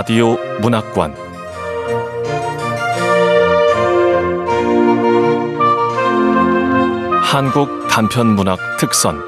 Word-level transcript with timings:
라디오 0.00 0.38
문학관 0.62 1.14
한국 7.22 7.68
단편 7.90 8.28
문학 8.28 8.58
특선 8.78 9.20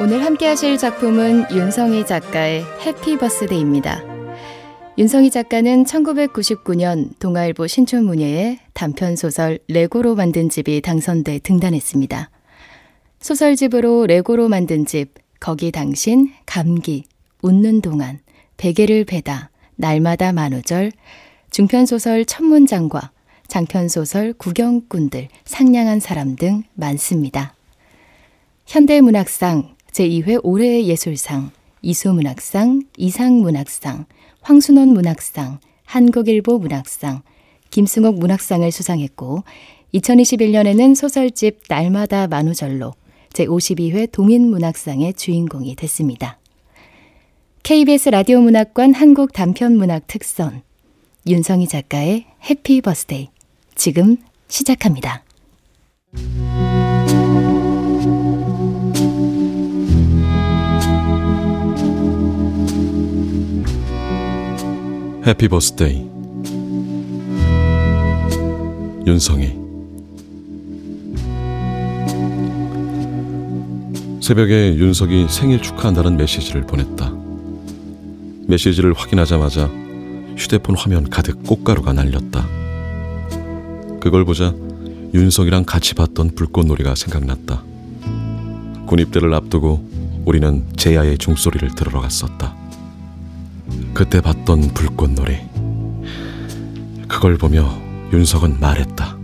오늘 0.00 0.24
함께 0.24 0.48
하실 0.48 0.76
작품은 0.76 1.52
윤성희 1.52 2.06
작가의 2.06 2.64
해피 2.84 3.16
버스데이입니다. 3.18 4.02
윤성희 4.98 5.30
작가는 5.30 5.84
1999년 5.84 7.16
동아일보 7.20 7.68
신춘문예에 7.68 8.58
단편 8.72 9.14
소설 9.14 9.60
레고로 9.68 10.16
만든 10.16 10.48
집이 10.48 10.80
당선돼 10.80 11.38
등단했습니다. 11.44 12.33
소설집으로 13.24 14.04
레고로 14.04 14.50
만든 14.50 14.84
집, 14.84 15.14
거기 15.40 15.72
당신, 15.72 16.30
감기, 16.44 17.04
웃는 17.40 17.80
동안, 17.80 18.20
베개를 18.58 19.06
베다, 19.06 19.48
날마다 19.76 20.30
만우절, 20.34 20.92
중편소설 21.50 22.26
천문장과 22.26 23.12
장편소설 23.48 24.34
구경꾼들, 24.34 25.28
상냥한 25.46 26.00
사람 26.00 26.36
등 26.36 26.64
많습니다. 26.74 27.54
현대문학상, 28.66 29.74
제2회 29.90 30.40
올해의 30.42 30.86
예술상, 30.88 31.50
이수문학상, 31.80 32.82
이상문학상, 32.98 34.04
황순원 34.42 34.88
문학상, 34.88 35.60
한국일보 35.86 36.58
문학상, 36.58 37.22
김승옥 37.70 38.18
문학상을 38.18 38.70
수상했고 38.70 39.44
2021년에는 39.94 40.94
소설집 40.94 41.62
날마다 41.70 42.26
만우절로 42.26 42.92
제52회 43.34 44.10
동인문학상의 44.10 45.14
주인공이 45.14 45.76
됐습니다. 45.76 46.38
KBS 47.62 48.10
라디오 48.10 48.40
문학관 48.40 48.94
한국 48.94 49.32
단편 49.32 49.76
문학 49.76 50.06
특선 50.06 50.62
윤성희 51.26 51.66
작가의 51.68 52.26
해피 52.48 52.80
버스데이 52.80 53.28
지금 53.74 54.16
시작합니다. 54.48 55.24
해피 65.26 65.48
버스데이 65.48 66.06
윤성희 69.06 69.63
새벽에 74.24 74.74
윤석이 74.76 75.26
생일 75.28 75.60
축하한다는 75.60 76.16
메시지를 76.16 76.62
보냈다. 76.62 77.12
메시지를 78.48 78.94
확인하자마자 78.94 79.66
휴대폰 80.38 80.78
화면 80.78 81.10
가득 81.10 81.42
꽃가루가 81.42 81.92
날렸다. 81.92 82.48
그걸 84.00 84.24
보자 84.24 84.54
윤석이랑 85.12 85.64
같이 85.64 85.92
봤던 85.92 86.36
불꽃놀이가 86.36 86.94
생각났다. 86.94 87.62
군입대를 88.86 89.34
앞두고 89.34 89.86
우리는 90.24 90.64
제야의 90.74 91.18
종소리를 91.18 91.74
들으러 91.74 92.00
갔었다. 92.00 92.54
그때 93.92 94.22
봤던 94.22 94.72
불꽃놀이. 94.72 95.36
그걸 97.08 97.36
보며 97.36 97.78
윤석은 98.10 98.58
말했다. 98.58 99.23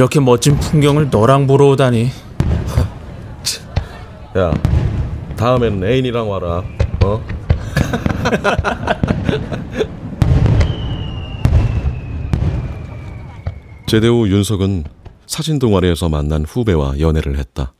이렇게 0.00 0.18
멋진 0.18 0.58
풍경을 0.58 1.10
너랑 1.10 1.46
보러 1.46 1.68
오다니 1.68 2.08
야, 4.38 4.50
다음엔 5.36 5.84
애인이랑 5.84 6.30
와라. 6.30 6.64
어? 7.04 7.20
제대 13.86 14.08
후 14.08 14.26
윤석은 14.26 14.84
사진 15.26 15.58
동아리에서 15.58 16.08
만난 16.08 16.46
후배와 16.46 16.98
연애를 16.98 17.36
했다. 17.36 17.74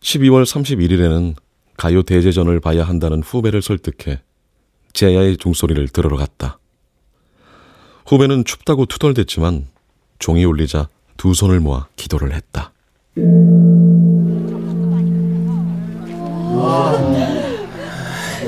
12월 0.00 0.42
31일에는 0.42 1.36
가요 1.76 2.02
대제전을 2.02 2.58
봐야 2.58 2.82
한다는 2.82 3.22
후배를 3.22 3.62
설득해 3.62 4.20
제야의 4.94 5.36
종소리를 5.36 5.86
들으러 5.90 6.16
갔다. 6.16 6.58
후배는 8.04 8.44
춥다고 8.44 8.86
투덜댔지만 8.86 9.75
종이 10.18 10.44
울리자 10.44 10.88
두 11.16 11.34
손을 11.34 11.60
모아 11.60 11.86
기도를 11.96 12.34
했다. 12.34 12.72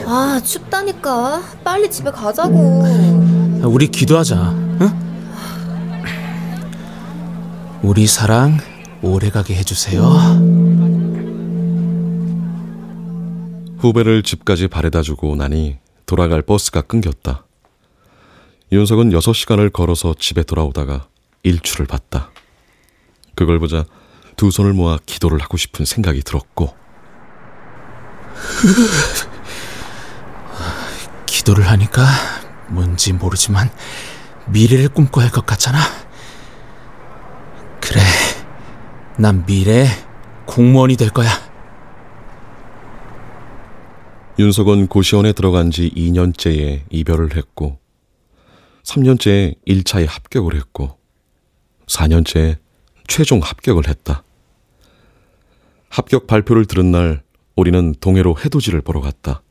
아 0.06 0.40
춥다니까 0.42 1.42
빨리 1.62 1.90
집에 1.90 2.10
가자고 2.10 2.82
우리 3.64 3.88
기도하자 3.88 4.50
응? 4.80 4.90
우리 7.82 8.06
사랑 8.06 8.56
오래가게 9.02 9.54
해주세요 9.54 10.02
후배를 13.78 14.22
집까지 14.22 14.68
바래다 14.68 15.02
주고 15.02 15.36
나니 15.36 15.76
돌아갈 16.04 16.42
버스가 16.42 16.82
끊겼다. 16.82 17.44
윤석은 18.72 19.10
6시간을 19.10 19.72
걸어서 19.72 20.14
집에 20.18 20.42
돌아오다가 20.42 21.06
일출을 21.42 21.86
봤다. 21.86 22.30
그걸 23.34 23.58
보자 23.58 23.84
두 24.36 24.50
손을 24.50 24.72
모아 24.72 24.98
기도를 25.06 25.40
하고 25.40 25.56
싶은 25.56 25.84
생각이 25.84 26.22
들었고. 26.22 26.76
기도를 31.26 31.66
하니까 31.68 32.04
뭔지 32.68 33.12
모르지만 33.12 33.70
미래를 34.48 34.88
꿈꿔야 34.90 35.26
할 35.26 35.32
것 35.32 35.46
같잖아. 35.46 35.78
그래 37.80 38.00
난 39.18 39.44
미래에 39.46 39.86
공무원이 40.46 40.96
될 40.96 41.10
거야. 41.10 41.28
윤석은 44.38 44.86
고시원에 44.86 45.32
들어간 45.32 45.70
지 45.70 45.90
2년째에 45.96 46.82
이별을 46.90 47.36
했고 47.36 47.80
3년째에 48.84 49.56
1차에 49.66 50.06
합격을 50.08 50.54
했고 50.54 50.97
4년째에 51.88 52.58
최종 53.06 53.40
합격을 53.40 53.88
했다. 53.88 54.22
합격 55.88 56.26
발표를 56.26 56.66
들은 56.66 56.90
날 56.90 57.22
우리는 57.56 57.94
동해로 57.98 58.36
해돋이를 58.44 58.82
보러 58.82 59.00
갔다. 59.00 59.42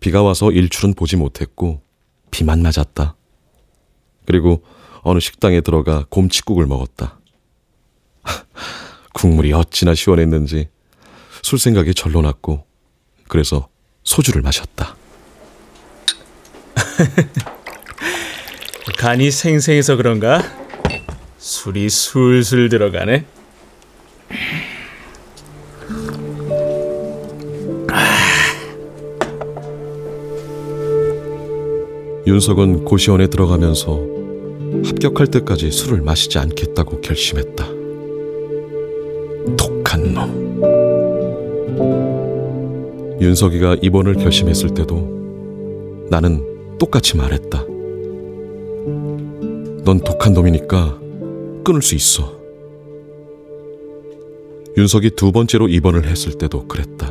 비가 0.00 0.22
와서 0.22 0.50
일출은 0.50 0.94
보지 0.94 1.16
못했고 1.16 1.82
비만 2.30 2.62
맞았다. 2.62 3.16
그리고 4.24 4.64
어느 5.02 5.20
식당에 5.20 5.60
들어가 5.60 6.06
곰칫국을 6.08 6.66
먹었다. 6.66 7.18
국물이 9.12 9.52
어찌나 9.52 9.94
시원했는지 9.94 10.68
술 11.42 11.58
생각이 11.58 11.94
절로 11.94 12.22
났고 12.22 12.66
그래서 13.28 13.68
소주를 14.04 14.42
마셨다. 14.42 14.96
간이 18.98 19.30
생생해서 19.30 19.96
그런가? 19.96 20.61
술이 21.42 21.90
술술 21.90 22.68
들어가네 22.68 23.24
윤석은 32.28 32.84
고시원에 32.84 33.26
들어가면서 33.26 34.06
합격할 34.84 35.26
때까지 35.26 35.72
술을 35.72 36.02
마시지 36.02 36.38
않겠다고 36.38 37.00
결심했다. 37.00 37.66
독한 39.56 40.14
놈. 40.14 40.62
윤석이가 43.20 43.78
입원을 43.82 44.14
결심했을 44.14 44.74
때도 44.74 46.06
나는 46.08 46.78
똑같이 46.78 47.16
말했다. 47.16 47.64
넌 49.84 49.98
독한 49.98 50.34
놈이니까 50.34 51.01
끊을 51.62 51.82
수 51.82 51.94
있어. 51.94 52.40
윤석이 54.76 55.10
두 55.16 55.32
번째로 55.32 55.68
입원을 55.68 56.06
했을 56.06 56.32
때도 56.32 56.66
그랬다. 56.66 57.10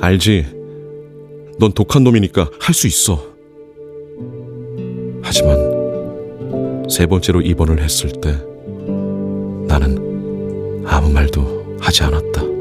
알지. 0.00 0.46
넌 1.58 1.72
독한 1.72 2.02
놈이니까 2.04 2.50
할 2.60 2.74
수 2.74 2.86
있어. 2.86 3.32
하지만 5.22 5.58
세 6.90 7.06
번째로 7.06 7.40
입원을 7.40 7.80
했을 7.80 8.10
때 8.20 8.32
나는 9.66 10.82
아무 10.86 11.10
말도 11.10 11.76
하지 11.80 12.02
않았다. 12.02 12.51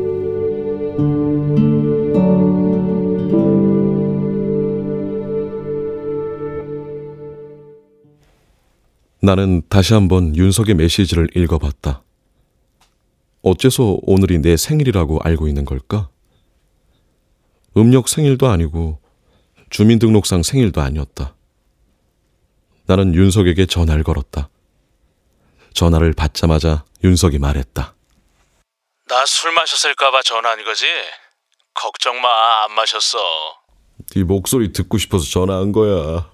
나는 9.21 9.62
다시 9.69 9.94
한번 9.94 10.35
윤석의 10.35 10.75
메시지를 10.75 11.29
읽어봤다. 11.35 12.03
어째서 13.44 14.00
오늘이 14.03 14.39
내 14.39 14.57
생일이라고 14.57 15.19
알고 15.21 15.47
있는 15.47 15.65
걸까? 15.65 16.09
음력 17.77 18.09
생일도 18.09 18.47
아니고 18.50 19.00
주민등록상 19.69 20.44
생일도 20.44 20.81
아니었다. 20.81 21.35
나는 22.85 23.13
윤석에게 23.13 23.68
전화를 23.68 24.03
걸었다. 24.03 24.50
전화를 25.74 26.13
받자마자 26.13 26.83
윤석이 27.03 27.39
말했다. 27.39 27.95
나 29.07 29.25
술 29.25 29.51
마셨을까봐 29.53 30.21
전화한 30.24 30.63
거지? 30.63 30.85
걱정 31.74 32.19
마, 32.21 32.63
안 32.65 32.74
마셨어. 32.74 33.17
네 34.15 34.24
목소리 34.24 34.71
듣고 34.74 34.97
싶어서 34.97 35.25
전화한 35.29 35.71
거야. 35.71 36.29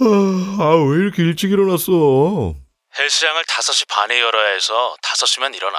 아, 0.00 0.74
왜 0.90 0.96
이렇게 0.98 1.22
일찍 1.22 1.50
일어났어? 1.52 2.54
헬스장을 2.98 3.42
5시 3.44 3.88
반에 3.88 4.20
열어야 4.20 4.54
해서 4.54 4.96
5시면 5.02 5.54
일어나. 5.54 5.78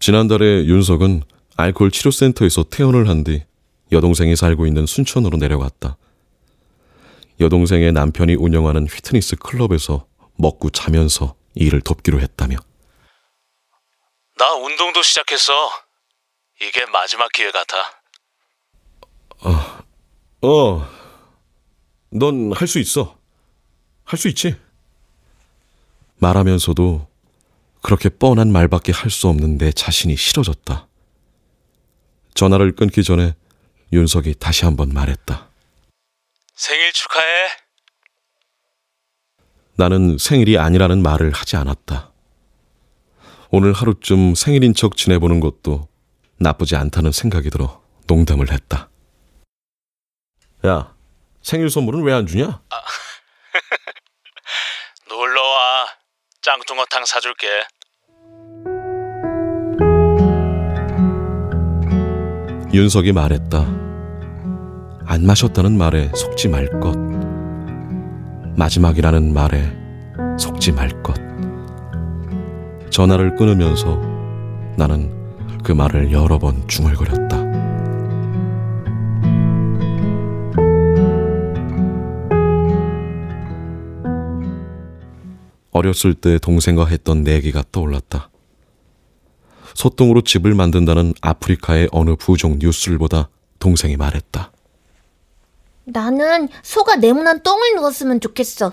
지난달에 0.00 0.64
윤석은 0.66 1.22
알코올 1.56 1.90
치료센터에서 1.90 2.64
퇴원을 2.64 3.08
한 3.08 3.24
뒤 3.24 3.44
여동생이 3.92 4.34
살고 4.36 4.66
있는 4.66 4.84
순천으로 4.84 5.38
내려갔다. 5.38 5.96
여동생의 7.40 7.92
남편이 7.92 8.34
운영하는 8.34 8.86
휘트니스 8.88 9.36
클럽에서 9.36 10.06
먹고 10.36 10.70
자면서 10.70 11.36
일을 11.54 11.80
돕기로 11.82 12.20
했다며. 12.20 12.56
나 14.38 14.52
운동도 14.54 15.02
시작했어. 15.02 15.52
이게 16.60 16.84
마지막 16.86 17.30
기회 17.32 17.50
같아. 17.52 17.76
어, 20.42 20.88
넌 22.10 22.52
할 22.52 22.66
수 22.68 22.78
있어. 22.78 23.18
할 24.04 24.18
수 24.18 24.28
있지. 24.28 24.54
말하면서도 26.18 27.08
그렇게 27.82 28.08
뻔한 28.08 28.50
말밖에 28.52 28.92
할 28.92 29.10
수 29.10 29.28
없는 29.28 29.58
내 29.58 29.72
자신이 29.72 30.16
싫어졌다. 30.16 30.86
전화를 32.34 32.72
끊기 32.74 33.02
전에 33.02 33.34
윤석이 33.92 34.34
다시 34.38 34.64
한번 34.64 34.90
말했다. 34.90 35.48
생일 36.54 36.92
축하해. 36.92 37.48
나는 39.76 40.16
생일이 40.18 40.58
아니라는 40.58 41.02
말을 41.02 41.32
하지 41.32 41.56
않았다. 41.56 42.12
오늘 43.50 43.72
하루쯤 43.72 44.34
생일인 44.34 44.74
척 44.74 44.96
지내보는 44.96 45.40
것도 45.40 45.88
나쁘지 46.38 46.76
않다는 46.76 47.12
생각이 47.12 47.50
들어 47.50 47.82
농담을 48.06 48.50
했다. 48.52 48.88
야, 50.66 50.95
생일 51.46 51.70
선물은 51.70 52.02
왜 52.02 52.12
안 52.12 52.26
주냐? 52.26 52.60
놀러와. 55.08 55.86
짱뚱어탕 56.42 57.04
사줄게. 57.04 57.46
윤석이 62.72 63.12
말했다. 63.12 63.58
안 65.06 65.24
마셨다는 65.24 65.78
말에 65.78 66.10
속지 66.14 66.48
말 66.48 66.68
것. 66.80 66.96
마지막이라는 68.56 69.32
말에 69.32 69.72
속지 70.38 70.72
말 70.72 70.88
것. 71.02 71.14
전화를 72.90 73.36
끊으면서 73.36 73.96
나는 74.76 75.12
그 75.62 75.72
말을 75.72 76.12
여러 76.12 76.38
번 76.38 76.66
중얼거렸다. 76.66 77.35
어렸을 85.76 86.14
때 86.14 86.38
동생과 86.38 86.86
했던 86.86 87.22
내기가 87.22 87.62
떠올랐다. 87.70 88.30
소똥으로 89.74 90.22
집을 90.22 90.54
만든다는 90.54 91.14
아프리카의 91.20 91.88
어느 91.92 92.16
부족 92.16 92.58
뉴스를 92.58 92.98
보다 92.98 93.28
동생이 93.58 93.96
말했다. 93.96 94.52
나는 95.84 96.48
소가 96.62 96.96
네모난 96.96 97.42
똥을 97.42 97.76
누웠으면 97.76 98.20
좋겠어. 98.20 98.72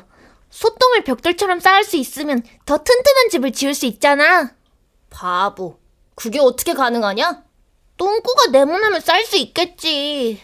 소똥을 0.50 1.04
벽돌처럼 1.04 1.60
쌓을 1.60 1.84
수 1.84 1.98
있으면 1.98 2.42
더 2.66 2.78
튼튼한 2.78 3.30
집을 3.32 3.52
지을 3.52 3.74
수 3.74 3.86
있잖아. 3.86 4.52
바보. 5.10 5.80
그게 6.16 6.40
어떻게 6.40 6.74
가능하냐? 6.74 7.44
똥구가 7.98 8.52
네모나면 8.52 9.02
쌀 9.02 9.26
수 9.26 9.38
있겠지. 9.38 10.40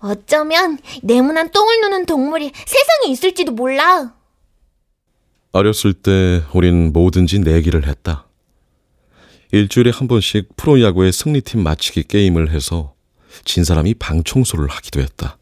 어쩌면 0.00 0.78
네모난 1.02 1.50
똥을 1.50 1.80
누는 1.80 2.06
동물이 2.06 2.52
세상에 2.54 3.12
있을지도 3.12 3.52
몰라. 3.52 4.14
어렸을 5.54 5.92
때 5.92 6.42
우린 6.52 6.92
뭐든지 6.92 7.38
내기를 7.38 7.86
했다. 7.86 8.26
일주일에 9.52 9.92
한 9.94 10.08
번씩 10.08 10.56
프로야구의 10.56 11.12
승리팀 11.12 11.62
맞히기 11.62 12.08
게임을 12.08 12.50
해서 12.50 12.94
진 13.44 13.62
사람이 13.62 13.94
방 13.94 14.24
청소를 14.24 14.66
하기도 14.68 15.00
했다. 15.00 15.38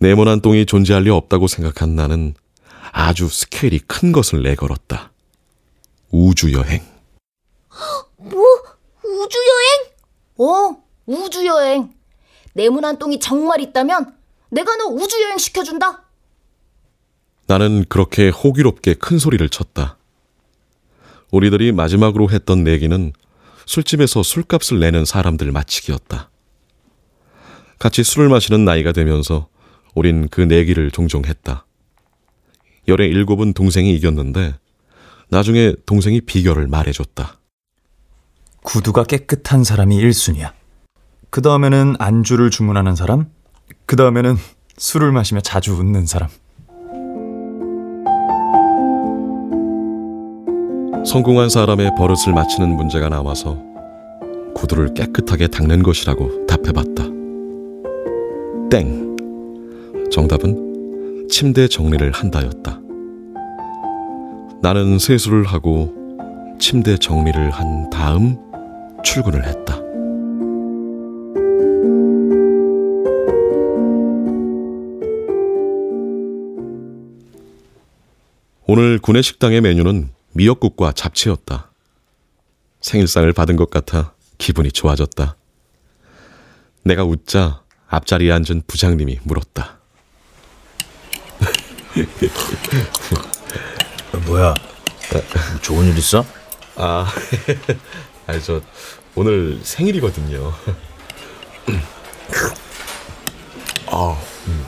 네모난 0.00 0.40
똥이 0.40 0.66
존재할 0.66 1.04
리 1.04 1.10
없다고 1.10 1.46
생각한 1.46 1.94
나는 1.94 2.34
아주 2.90 3.28
스케일이 3.28 3.78
큰 3.78 4.10
것을 4.10 4.42
내걸었다. 4.42 5.12
우주여행. 6.10 6.82
뭐? 8.16 8.44
우주여행? 9.04 9.84
어, 10.38 10.82
우주여행. 11.06 11.92
네모난 12.54 12.98
똥이 12.98 13.20
정말 13.20 13.60
있다면 13.60 14.16
내가 14.50 14.74
너 14.74 14.86
우주여행 14.86 15.38
시켜준다. 15.38 16.02
나는 17.46 17.84
그렇게 17.88 18.28
호기롭게 18.28 18.94
큰 18.94 19.18
소리를 19.18 19.46
쳤다. 19.48 19.98
우리들이 21.30 21.72
마지막으로 21.72 22.30
했던 22.30 22.64
내기는 22.64 23.12
술집에서 23.66 24.22
술값을 24.22 24.80
내는 24.80 25.04
사람들 25.04 25.50
맞히기였다. 25.50 26.30
같이 27.78 28.04
술을 28.04 28.28
마시는 28.28 28.64
나이가 28.64 28.92
되면서 28.92 29.48
우린 29.94 30.28
그 30.28 30.40
내기를 30.40 30.90
종종 30.90 31.24
했다. 31.24 31.66
열의 32.88 33.08
일곱은 33.10 33.52
동생이 33.52 33.94
이겼는데 33.94 34.54
나중에 35.28 35.74
동생이 35.86 36.20
비결을 36.22 36.66
말해줬다. 36.66 37.38
구두가 38.62 39.04
깨끗한 39.04 39.64
사람이 39.64 39.98
1순위야. 39.98 40.52
그 41.30 41.40
다음에는 41.40 41.96
안주를 41.98 42.50
주문하는 42.50 42.94
사람, 42.94 43.30
그 43.86 43.96
다음에는 43.96 44.36
술을 44.76 45.12
마시며 45.12 45.40
자주 45.40 45.74
웃는 45.74 46.06
사람. 46.06 46.28
성공한 51.04 51.48
사람의 51.48 51.96
버릇을 51.96 52.32
맞히는 52.32 52.76
문제가 52.76 53.08
나와서 53.08 53.58
구두를 54.54 54.94
깨끗하게 54.94 55.48
닦는 55.48 55.82
것이라고 55.82 56.46
답해봤다. 56.46 57.04
땡. 58.70 59.16
정답은 60.10 61.26
침대 61.28 61.66
정리를 61.66 62.12
한다였다. 62.12 62.80
나는 64.62 64.98
세수를 64.98 65.44
하고 65.44 65.92
침대 66.60 66.96
정리를 66.96 67.50
한 67.50 67.90
다음 67.90 68.38
출근을 69.02 69.44
했다. 69.44 69.80
오늘 78.68 79.00
구내 79.00 79.20
식당의 79.20 79.60
메뉴는 79.60 80.08
미역국과 80.32 80.92
잡채였다. 80.92 81.70
생일상을 82.80 83.32
받은 83.32 83.56
것 83.56 83.70
같아 83.70 84.14
기분이 84.38 84.72
좋아졌다. 84.72 85.36
내가 86.84 87.04
웃자 87.04 87.62
앞자리에 87.88 88.32
앉은 88.32 88.62
부장님이 88.66 89.20
물었다. 89.22 89.78
뭐야? 94.26 94.54
좋은 95.60 95.86
일 95.88 95.98
있어? 95.98 96.24
아, 96.76 97.06
아니 98.26 98.42
저 98.42 98.60
오늘 99.14 99.60
생일이거든요. 99.62 100.52
아, 103.88 104.22
음. 104.46 104.66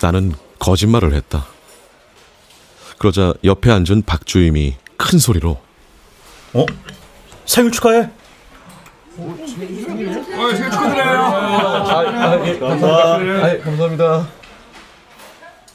나는 0.00 0.34
거짓말을 0.58 1.14
했다. 1.14 1.46
그러자 2.98 3.34
옆에 3.44 3.70
앉은 3.70 4.02
박주임이 4.06 4.76
큰 4.96 5.18
소리로 5.18 5.60
어? 6.54 6.66
생일 7.46 7.70
축하해. 7.70 8.10
감사합니다. 13.62 14.28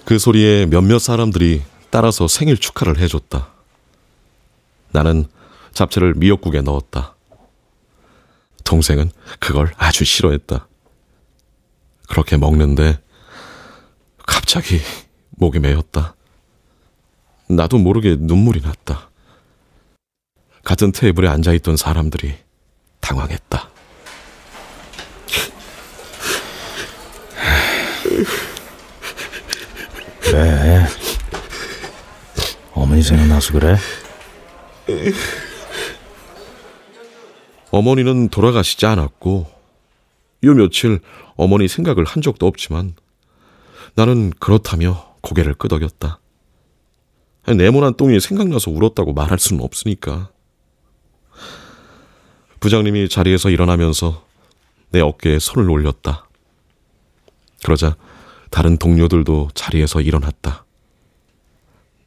그 0.05 0.19
소리에 0.19 0.65
몇몇 0.65 0.99
사람들이 0.99 1.61
따라서 1.89 2.27
생일 2.27 2.57
축하를 2.57 2.99
해줬다. 2.99 3.49
나는 4.91 5.25
잡채를 5.73 6.13
미역국에 6.15 6.61
넣었다. 6.61 7.15
동생은 8.63 9.11
그걸 9.39 9.73
아주 9.77 10.03
싫어했다. 10.05 10.67
그렇게 12.09 12.37
먹는데 12.37 12.99
갑자기 14.25 14.79
목이 15.31 15.59
메였다. 15.59 16.15
나도 17.55 17.77
모르게 17.77 18.15
눈물이 18.19 18.61
났다. 18.61 19.09
같은 20.63 20.91
테이블에 20.91 21.27
앉아있던 21.27 21.77
사람들이 21.77 22.35
당황했다. 23.01 23.69
왜? 30.33 30.85
어머니 32.73 33.03
생각나서 33.03 33.53
그래? 33.53 33.77
어머니는 37.71 38.29
돌아가시지 38.29 38.85
않았고, 38.85 39.51
요 40.43 40.53
며칠 40.53 40.99
어머니 41.35 41.67
생각을 41.67 42.05
한 42.05 42.21
적도 42.21 42.47
없지만, 42.47 42.95
나는 43.95 44.31
그렇다며 44.39 45.15
고개를 45.21 45.53
끄덕였다. 45.55 46.19
네모난 47.45 47.95
똥이 47.95 48.19
생각나서 48.19 48.71
울었다고 48.71 49.13
말할 49.13 49.37
수는 49.39 49.63
없으니까. 49.63 50.29
부장님이 52.59 53.09
자리에서 53.09 53.49
일어나면서 53.49 54.23
내 54.91 55.01
어깨에 55.01 55.39
손을 55.39 55.69
올렸다. 55.69 56.27
그러자 57.63 57.95
다른 58.49 58.77
동료들도 58.77 59.49
자리에서 59.53 59.99
일어났다. 60.01 60.63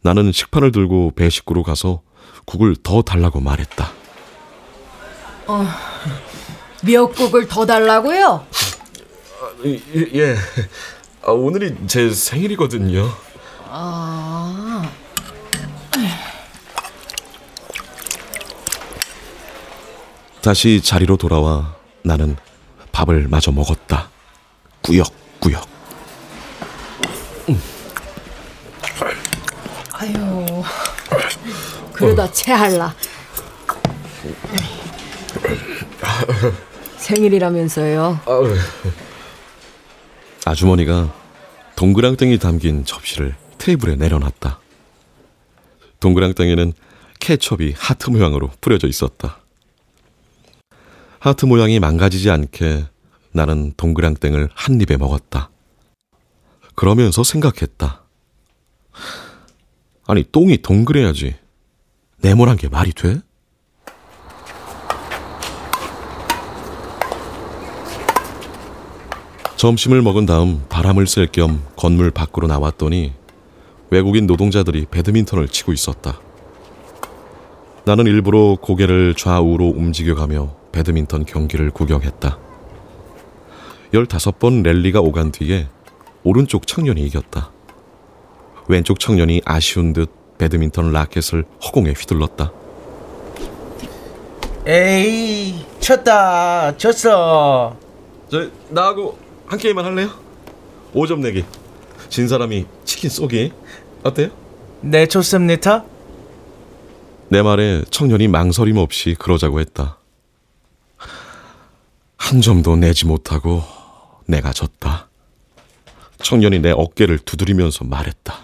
나는 0.00 0.32
식판을 0.32 0.72
들고 0.72 1.12
배식구로 1.16 1.62
가서 1.62 2.00
국을 2.46 2.76
더 2.76 3.02
달라고 3.02 3.40
말했다. 3.40 3.90
미역국을 6.84 7.48
더 7.48 7.66
달라고요? 7.66 8.46
예. 10.14 10.36
아, 11.22 11.32
오늘이 11.32 11.74
제 11.88 12.10
생일이거든요. 12.10 13.10
아, 13.68 14.65
다시 20.46 20.80
자리로 20.80 21.16
돌아와 21.16 21.74
나는 22.04 22.36
밥을 22.92 23.26
마저 23.26 23.50
먹었다. 23.50 24.08
꾸역꾸역. 24.80 25.68
아유. 29.90 30.62
그러다 31.92 32.30
체할라. 32.30 32.94
생일이라면서요. 36.98 38.20
아주머니가 40.44 41.12
동그랑땡이 41.74 42.38
담긴 42.38 42.84
접시를 42.84 43.34
테이블에 43.58 43.96
내려놨다. 43.96 44.60
동그랑땡에는 45.98 46.72
케첩이 47.18 47.74
하트 47.76 48.10
모양으로 48.10 48.52
뿌려져 48.60 48.86
있었다. 48.86 49.40
하트 51.26 51.44
모양이 51.44 51.80
망가지지 51.80 52.30
않게 52.30 52.86
나는 53.32 53.72
동그랑땡을 53.76 54.48
한 54.54 54.80
입에 54.80 54.96
먹었다. 54.96 55.50
그러면서 56.76 57.24
생각했다. 57.24 58.04
아니, 60.06 60.22
똥이 60.30 60.58
동그래야지. 60.62 61.34
네모난 62.18 62.56
게 62.56 62.68
말이 62.68 62.92
돼? 62.92 63.20
점심을 69.56 70.02
먹은 70.02 70.26
다음 70.26 70.64
바람을 70.68 71.08
쐴 71.08 71.26
겸 71.32 71.60
건물 71.74 72.12
밖으로 72.12 72.46
나왔더니 72.46 73.14
외국인 73.90 74.28
노동자들이 74.28 74.86
배드민턴을 74.92 75.48
치고 75.48 75.72
있었다. 75.72 76.20
나는 77.84 78.06
일부러 78.06 78.56
고개를 78.60 79.14
좌우로 79.14 79.70
움직여가며 79.70 80.65
배드민턴 80.76 81.24
경기를 81.24 81.70
구경했다. 81.70 82.38
15번 83.94 84.62
랠리가 84.62 85.00
오간 85.00 85.32
뒤에 85.32 85.68
오른쪽 86.22 86.66
청년이 86.66 87.00
이겼다. 87.06 87.50
왼쪽 88.68 89.00
청년이 89.00 89.40
아쉬운 89.46 89.94
듯 89.94 90.10
배드민턴 90.36 90.92
라켓을 90.92 91.46
허공에 91.64 91.94
휘둘렀다. 91.96 92.52
에이 94.66 95.64
쳤다 95.80 96.76
졌어 96.76 97.74
저 98.28 98.50
나하고 98.68 99.16
한 99.46 99.58
게임만 99.58 99.82
할래요? 99.82 100.10
5점 100.92 101.20
내기. 101.20 101.42
진 102.10 102.28
사람이 102.28 102.66
치킨 102.84 103.08
쏘기. 103.08 103.50
어때요? 104.02 104.28
네 104.82 105.06
좋습니다 105.06 105.84
내 107.30 107.40
말에 107.40 107.82
청년이 107.90 108.28
망설임 108.28 108.76
없이 108.76 109.16
그러자고 109.18 109.60
했다. 109.60 109.96
한 112.26 112.40
점도 112.40 112.74
내지 112.74 113.06
못하고 113.06 113.62
내가 114.26 114.52
졌다. 114.52 115.06
청년이 116.18 116.58
내 116.58 116.72
어깨를 116.72 117.20
두드리면서 117.20 117.84
말했다. 117.84 118.34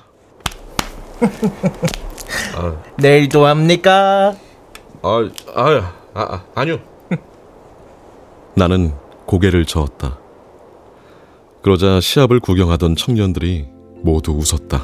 내일도 2.98 3.44
합니까? 3.44 4.36
아, 5.02 5.28
아, 5.56 5.92
아, 6.14 6.44
아 6.54 6.64
니요. 6.64 6.78
나는 8.54 8.94
고개를 9.26 9.64
저었다. 9.64 10.16
그러자 11.64 12.00
시합을 12.00 12.38
구경하던 12.38 12.94
청년들이 12.94 13.66
모두 14.04 14.30
웃었다. 14.30 14.78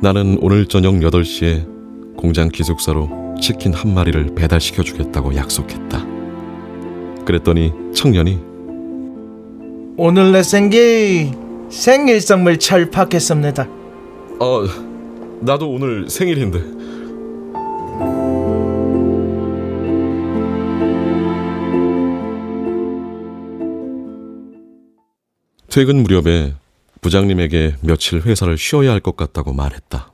나는 0.00 0.38
오늘 0.40 0.64
저녁 0.64 0.94
8시에 0.94 2.16
공장 2.16 2.48
기숙사로 2.48 3.34
치킨 3.42 3.74
한 3.74 3.92
마리를 3.92 4.34
배달시켜 4.34 4.82
주겠다고 4.82 5.36
약속했다. 5.36 6.09
그랬더니 7.24 7.72
청년이 7.94 8.38
오늘 9.96 10.32
내 10.32 10.42
생일 10.42 11.32
생일 11.68 12.20
선물 12.20 12.58
철pak했습니다 12.58 13.68
어, 14.40 14.64
나도 15.40 15.70
오늘 15.70 16.08
생일인데. 16.08 16.58
퇴근 25.68 26.02
무렵에 26.02 26.54
부장님에게 27.00 27.76
며칠 27.80 28.20
회사를 28.20 28.58
쉬어야 28.58 28.90
할 28.92 29.00
것 29.00 29.16
같다고 29.16 29.52
말했다. 29.52 30.12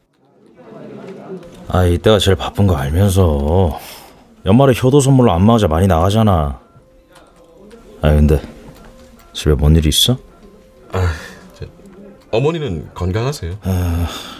아 1.68 1.84
이때가 1.84 2.18
제일 2.20 2.36
바쁜 2.36 2.66
거 2.68 2.76
알면서 2.76 3.78
연말에 4.44 4.72
효도 4.82 5.00
선물로 5.00 5.32
안마의자 5.32 5.66
많이 5.66 5.88
나가잖아 5.88 6.60
아 8.06 8.14
근데 8.14 8.40
집에 9.32 9.52
뭔일 9.54 9.84
있어? 9.86 10.16
어머니는 12.30 12.94
건강하세요? 12.94 13.58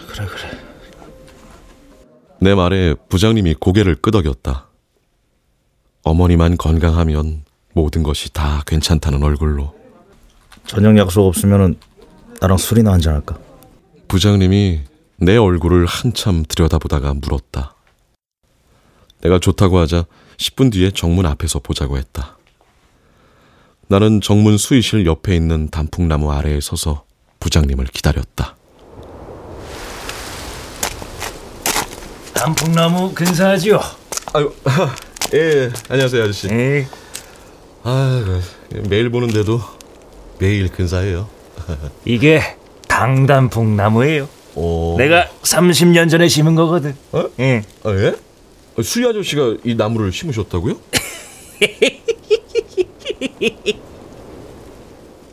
그래 0.07 0.25
그래 0.25 0.51
내 2.39 2.55
말에 2.55 2.95
부장님이 3.09 3.55
고개를 3.55 3.95
끄덕였다. 3.95 4.67
어머니만 6.03 6.55
건강하면 6.55 7.43
모든 7.73 8.03
것이 8.03 8.31
다 8.31 8.63
괜찮다는 8.65 9.21
얼굴로 9.21 9.75
저녁 10.65 10.97
약속 10.97 11.25
없으면은 11.27 11.75
나랑 12.39 12.57
술이나 12.57 12.93
한잔 12.93 13.15
할까? 13.15 13.37
부장님이 14.07 14.79
내 15.17 15.35
얼굴을 15.35 15.85
한참 15.87 16.45
들여다보다가 16.47 17.15
물었다. 17.15 17.75
내가 19.19 19.39
좋다고 19.39 19.77
하자 19.79 20.05
10분 20.37 20.71
뒤에 20.71 20.91
정문 20.91 21.25
앞에서 21.25 21.59
보자고 21.59 21.97
했다. 21.97 22.36
나는 23.89 24.19
정문 24.21 24.57
수의실 24.57 25.05
옆에 25.05 25.35
있는 25.35 25.69
단풍나무 25.69 26.31
아래에 26.31 26.59
서서 26.61 27.05
부장님을 27.39 27.85
기다렸다. 27.85 28.55
단풍나무 32.33 33.13
근사하지요? 33.13 33.79
아유, 34.33 34.53
예, 35.33 35.69
안녕하세요 35.89 36.23
아저씨. 36.23 36.47
에이 36.51 36.85
아, 37.83 38.41
매일 38.89 39.09
보는데도 39.09 39.61
매일 40.39 40.69
근사해요. 40.69 41.29
이게 42.05 42.41
당단풍나무예요 42.87 44.27
오. 44.55 44.95
내가 44.97 45.27
30년 45.41 46.09
전에 46.09 46.27
심은 46.27 46.55
거거든 46.55 46.95
어? 47.11 47.25
응. 47.39 47.63
아, 47.83 47.91
예? 47.91 48.15
수희 48.83 49.05
아저씨가 49.07 49.57
이 49.63 49.75
나무를 49.75 50.11
심으셨다고요? 50.11 50.75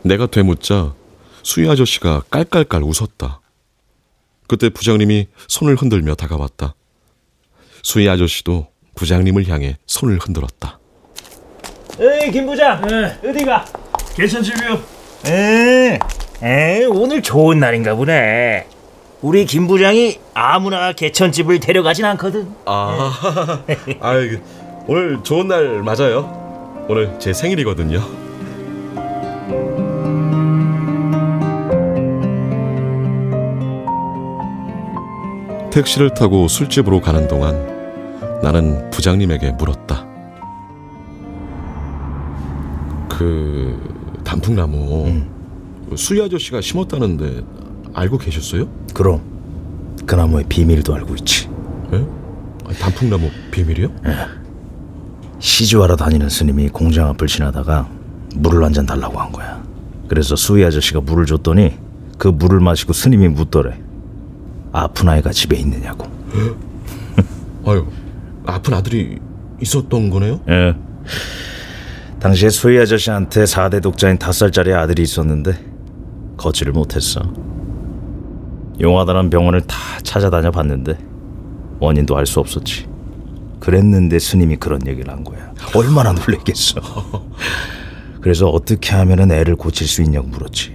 내가 0.02 0.26
되묻자 0.26 0.94
수희 1.42 1.68
아저씨가 1.68 2.22
깔깔깔 2.30 2.82
웃었다. 2.82 3.40
그때 4.46 4.68
부장님이 4.68 5.28
손을 5.48 5.76
흔들며 5.76 6.14
다가왔다. 6.14 6.74
수희 7.82 8.08
아저씨도 8.08 8.68
부장님을 8.94 9.48
향해 9.48 9.76
손을 9.86 10.18
흔들었다. 10.18 10.78
에이 11.98 12.30
김 12.30 12.46
부장 12.46 12.82
어디가? 13.24 13.64
개천집이요. 14.16 14.80
에, 15.26 15.98
에 16.42 16.84
오늘 16.86 17.22
좋은 17.22 17.58
날인가 17.58 17.94
보네. 17.94 18.66
우리 19.22 19.46
김 19.46 19.66
부장이 19.66 20.18
아무나 20.34 20.92
개천집을 20.92 21.60
데려가진 21.60 22.04
않거든. 22.04 22.54
아, 22.66 23.20
아 24.00 24.12
오늘 24.86 25.22
좋은 25.22 25.48
날 25.48 25.82
맞아요. 25.82 26.43
오늘 26.88 27.18
제 27.18 27.32
생일이거든요. 27.32 28.00
택시를 35.70 36.12
타고 36.14 36.46
술집으로 36.46 37.00
가는 37.00 37.26
동안 37.26 37.66
나는 38.42 38.90
부장님에게 38.90 39.52
물었다. 39.52 40.06
그 43.08 44.20
단풍나무 44.22 45.22
수희 45.96 46.22
아저씨가 46.22 46.60
심었다는데 46.60 47.42
알고 47.94 48.18
계셨어요? 48.18 48.68
그럼 48.92 49.22
그 50.04 50.14
나무의 50.14 50.44
비밀도 50.48 50.94
알고 50.94 51.14
있지. 51.16 51.48
예? 51.92 52.04
단풍나무 52.78 53.30
비밀이요? 53.50 53.88
시주하러 55.38 55.96
다니는 55.96 56.28
스님이 56.28 56.68
공장 56.68 57.08
앞을 57.08 57.26
지나다가 57.28 57.88
물을 58.36 58.64
한 58.64 58.72
잔 58.72 58.86
달라고 58.86 59.18
한 59.18 59.30
거야. 59.32 59.62
그래서 60.08 60.36
수희 60.36 60.64
아저씨가 60.64 61.00
물을 61.00 61.26
줬더니 61.26 61.74
그 62.18 62.28
물을 62.28 62.60
마시고 62.60 62.92
스님이 62.92 63.28
묻더래. 63.28 63.78
아픈 64.72 65.08
아이가 65.08 65.30
집에 65.30 65.56
있느냐고. 65.56 66.08
아유, 67.66 67.86
아픈 68.46 68.74
아들이 68.74 69.18
있었던 69.60 70.10
거네요? 70.10 70.40
예. 70.48 70.74
당시에 72.20 72.48
수희 72.50 72.78
아저씨한테 72.80 73.44
4대 73.44 73.82
독자인 73.82 74.18
5살짜리 74.18 74.72
아들이 74.74 75.02
있었는데 75.02 75.58
걷지를 76.36 76.72
못했어. 76.72 77.20
용하다는 78.80 79.30
병원을 79.30 79.60
다 79.62 79.76
찾아다녀 80.02 80.50
봤는데 80.50 80.98
원인도 81.78 82.16
알 82.16 82.26
수 82.26 82.40
없었지. 82.40 82.86
그랬는데 83.64 84.18
스님이 84.18 84.56
그런 84.56 84.86
얘기를 84.86 85.10
한 85.10 85.24
거야. 85.24 85.54
얼마나 85.74 86.12
놀랬겠어. 86.12 86.82
그래서 88.20 88.46
어떻게 88.48 88.94
하면은 88.94 89.32
애를 89.32 89.56
고칠 89.56 89.86
수 89.86 90.02
있냐고 90.02 90.28
물었지. 90.28 90.74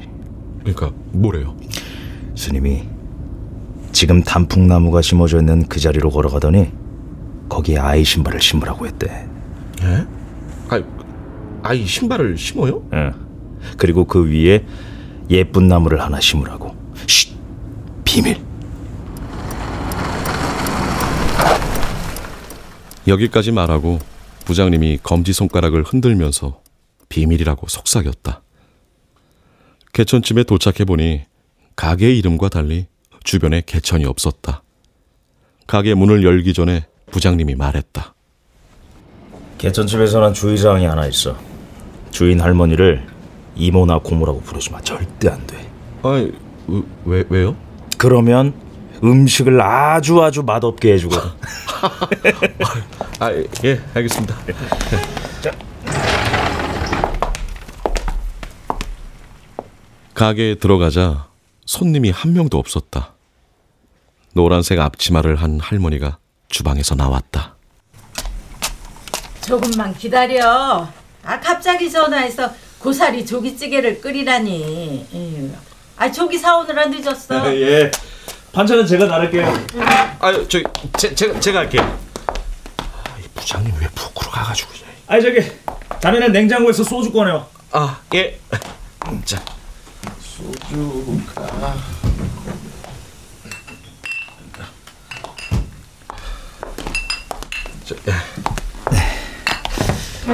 그러니까 0.62 0.92
뭐래요? 1.12 1.56
스님이 2.36 2.88
지금 3.92 4.24
단풍나무가 4.24 5.04
심어져 5.04 5.38
있는 5.38 5.68
그 5.68 5.80
자리로 5.80 6.10
걸어가더니 6.10 6.72
거기에 7.48 7.78
아이 7.78 8.04
신발을 8.04 8.42
심으라고 8.42 8.88
했대. 8.88 9.28
예? 9.84 10.06
아, 10.70 10.82
아이 11.62 11.86
신발을 11.86 12.40
심어요? 12.40 12.82
예. 12.94 13.12
그리고 13.78 14.06
그 14.06 14.28
위에 14.28 14.66
예쁜 15.30 15.68
나무를 15.68 16.02
하나 16.02 16.20
심으라고. 16.20 16.76
쉿! 17.06 17.36
비밀. 18.04 18.38
여기까지 23.08 23.52
말하고 23.52 24.00
부장님이 24.46 25.00
검지 25.04 25.34
손가락을 25.34 25.84
흔들면서 25.84 26.62
비밀이라고 27.10 27.68
속삭였다. 27.68 28.42
개천집에 29.94 30.44
도착해 30.44 30.86
보니 30.86 31.24
가게 31.76 32.14
이름과 32.14 32.50
달리 32.50 32.88
주변에 33.24 33.64
개천이 33.66 34.06
없었다. 34.06 34.64
가게 35.68 35.94
문을 35.94 36.24
열기 36.24 36.54
전에 36.54 36.86
부장님이 37.12 37.56
말했다. 37.56 38.14
개천집에서는 39.58 40.34
주의사항이 40.34 40.86
하나 40.86 41.06
있어. 41.08 41.38
주인 42.12 42.40
할머니를 42.40 43.06
이모나 43.56 44.00
고모라고 44.00 44.42
부르지 44.42 44.72
마. 44.72 44.82
절대 44.82 45.30
안 45.30 45.46
돼. 45.46 45.70
아이, 46.04 46.32
왜, 47.06 47.24
왜요? 47.30 47.56
그러면 47.98 48.54
음식을 49.04 49.62
아주 49.62 50.22
아주 50.22 50.44
맛없게 50.44 50.94
해주거든. 50.94 51.30
아, 53.20 53.32
예, 53.64 53.82
알겠습니다. 53.94 54.36
가게에 60.14 60.56
들어가자 60.56 61.28
손님이 61.66 62.10
한 62.10 62.34
명도 62.34 62.58
없었다. 62.58 63.14
노란색 64.34 64.80
앞치마를 64.80 65.38
한 65.38 65.60
할머니가 65.60 66.18
주방에서 66.50 66.96
나왔다. 66.96 67.56
조금만 69.46 69.94
기다려. 69.96 70.88
아 71.24 71.40
갑자기 71.40 71.90
전화해서 71.90 72.52
고사리 72.80 73.26
조기찌개를 73.26 74.02
끓이라니. 74.02 75.08
에휴. 75.14 75.50
아 75.98 76.12
조기 76.12 76.38
사오느라 76.38 76.88
늦었어. 76.88 77.54
예. 77.56 77.92
반찬은 78.52 78.86
제가 78.88 79.06
나를게요. 79.06 79.46
아, 80.20 80.34
저, 80.48 80.60
제, 80.98 81.14
제가, 81.14 81.40
제가 81.40 81.60
할게요. 81.60 81.98
부장님 83.36 83.74
왜 83.80 83.88
북으로 83.96 84.32
가가지고. 84.32 84.72
아니 85.08 85.22
저기 85.22 85.42
자네는 86.02 86.32
냉장고에서 86.32 86.84
소주 86.84 87.12
꺼내요. 87.12 87.46
아, 87.72 88.00
예. 88.14 88.40
자, 89.26 89.42
소주가 90.20 91.76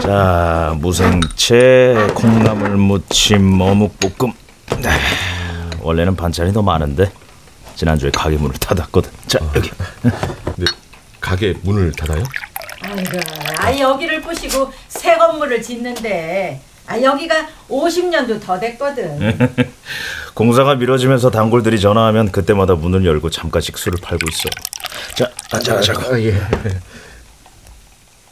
자, 0.01 0.75
무생채, 0.77 2.07
콩나물 2.15 2.71
무침, 2.71 3.61
어묵 3.61 3.97
볶음. 3.99 4.33
아, 4.83 5.69
원래는 5.79 6.15
반찬이 6.15 6.51
더 6.51 6.61
많은데 6.61 7.11
지난주에 7.75 8.11
가게 8.11 8.37
문을 8.37 8.55
닫았거든. 8.55 9.11
자, 9.27 9.39
여기. 9.55 9.69
근데 10.01 10.71
가게 11.19 11.53
문을 11.63 11.91
닫아요? 11.91 12.23
아이고, 12.81 13.19
아 13.57 13.77
여기를 13.77 14.21
부시고 14.21 14.71
새 14.87 15.17
건물을 15.17 15.61
짓는데 15.61 16.61
아 16.87 17.01
여기가 17.01 17.47
50년도 17.69 18.41
더 18.41 18.59
됐거든. 18.59 19.55
공사가 20.35 20.75
미뤄지면서 20.75 21.31
단골들이 21.31 21.79
전화하면 21.79 22.31
그때마다 22.31 22.75
문을 22.75 23.05
열고 23.05 23.29
잠깐씩 23.29 23.77
술을 23.77 23.99
팔고 24.01 24.25
있어. 24.29 24.49
자, 25.15 25.31
앉아, 25.51 25.77
앉아. 25.77 26.21
예. 26.21 26.39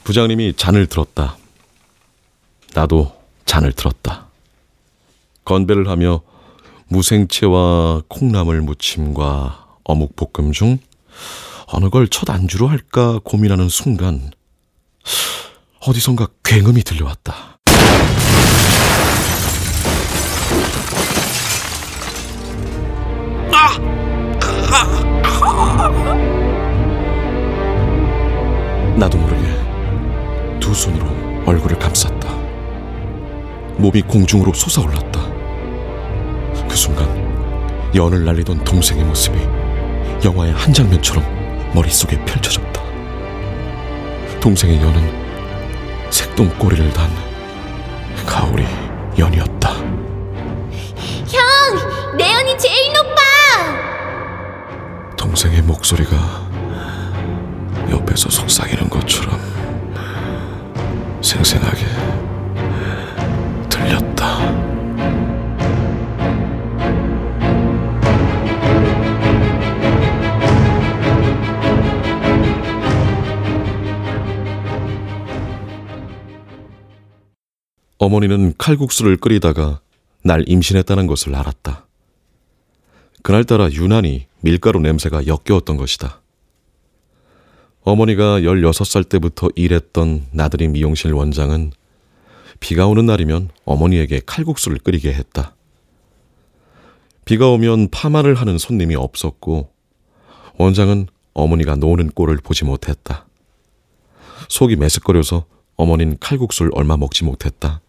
부장님이 0.04 0.54
잔을 0.56 0.88
들었다. 0.88 1.38
나도 2.74 3.16
잔을 3.46 3.72
들었다. 3.72 4.26
건배를 5.46 5.88
하며 5.90 6.22
무생채와 6.94 8.04
콩나물 8.08 8.62
무침과 8.62 9.78
어묵 9.84 10.16
볶음 10.16 10.52
중 10.52 10.78
어느 11.68 11.90
걸 11.90 12.08
첫 12.08 12.30
안주로 12.30 12.68
할까 12.68 13.20
고민하는 13.24 13.68
순간 13.68 14.30
어디선가 15.80 16.28
굉음이 16.44 16.84
들려왔다. 16.84 17.58
나도 28.98 29.18
모르게 29.18 30.60
두 30.60 30.74
손으로 30.74 31.06
얼굴을 31.46 31.78
감쌌다. 31.80 32.30
몸이 33.78 34.02
공중으로 34.04 34.54
솟아올랐다. 34.54 35.20
그 36.74 36.78
순간 36.78 37.08
연을 37.94 38.26
날리던 38.26 38.64
동생의 38.64 39.04
모습이 39.06 39.38
영화의 40.26 40.54
한 40.54 40.74
장면처럼 40.74 41.24
머릿속에 41.72 42.18
펼쳐졌다. 42.26 42.82
동생의 44.40 44.82
연은 44.82 46.10
색동 46.10 46.50
꼬리를 46.58 46.92
단 46.94 47.12
가오리 48.26 48.66
연이었다. 49.20 49.70
형! 51.30 52.18
내 52.18 52.34
연이 52.34 52.58
제일 52.58 52.92
높아! 52.92 53.22
동생의 55.16 55.62
목소리가 55.62 56.18
옆에서 57.92 58.32
속삭이는 58.32 58.90
것처럼 58.90 59.40
생생하게 61.22 61.86
들렸다. 63.70 64.63
어머니는 78.04 78.54
칼국수를 78.58 79.16
끓이다가 79.16 79.80
날 80.24 80.44
임신했다는 80.46 81.08
것을 81.08 81.36
알았다. 81.36 81.88
그날따라 83.22 83.72
유난히 83.72 84.28
밀가루 84.42 84.82
냄새가 84.82 85.26
역겨웠던 85.26 85.78
것이다. 85.78 86.22
어머니가 87.84 88.42
16살 88.42 89.08
때부터 89.08 89.48
일했던 89.56 90.28
나들이 90.32 90.68
미용실 90.68 91.14
원장은 91.14 91.72
비가 92.60 92.88
오는 92.88 93.06
날이면 93.06 93.50
어머니에게 93.64 94.22
칼국수를 94.26 94.80
끓이게 94.80 95.14
했다. 95.14 95.56
비가 97.24 97.48
오면 97.48 97.88
파마를 97.90 98.36
하는 98.36 98.58
손님이 98.58 98.96
없었고 98.96 99.70
원장은 100.58 101.08
어머니가 101.34 101.78
노는 101.78 102.10
꼴을 102.12 102.38
보지 102.44 102.66
못했다. 102.66 103.26
속이 104.50 104.76
메스꺼려서 104.76 105.46
어머닌 105.78 106.18
칼국수를 106.20 106.72
얼마 106.76 106.98
먹지 106.98 107.24
못했다. 107.24 107.80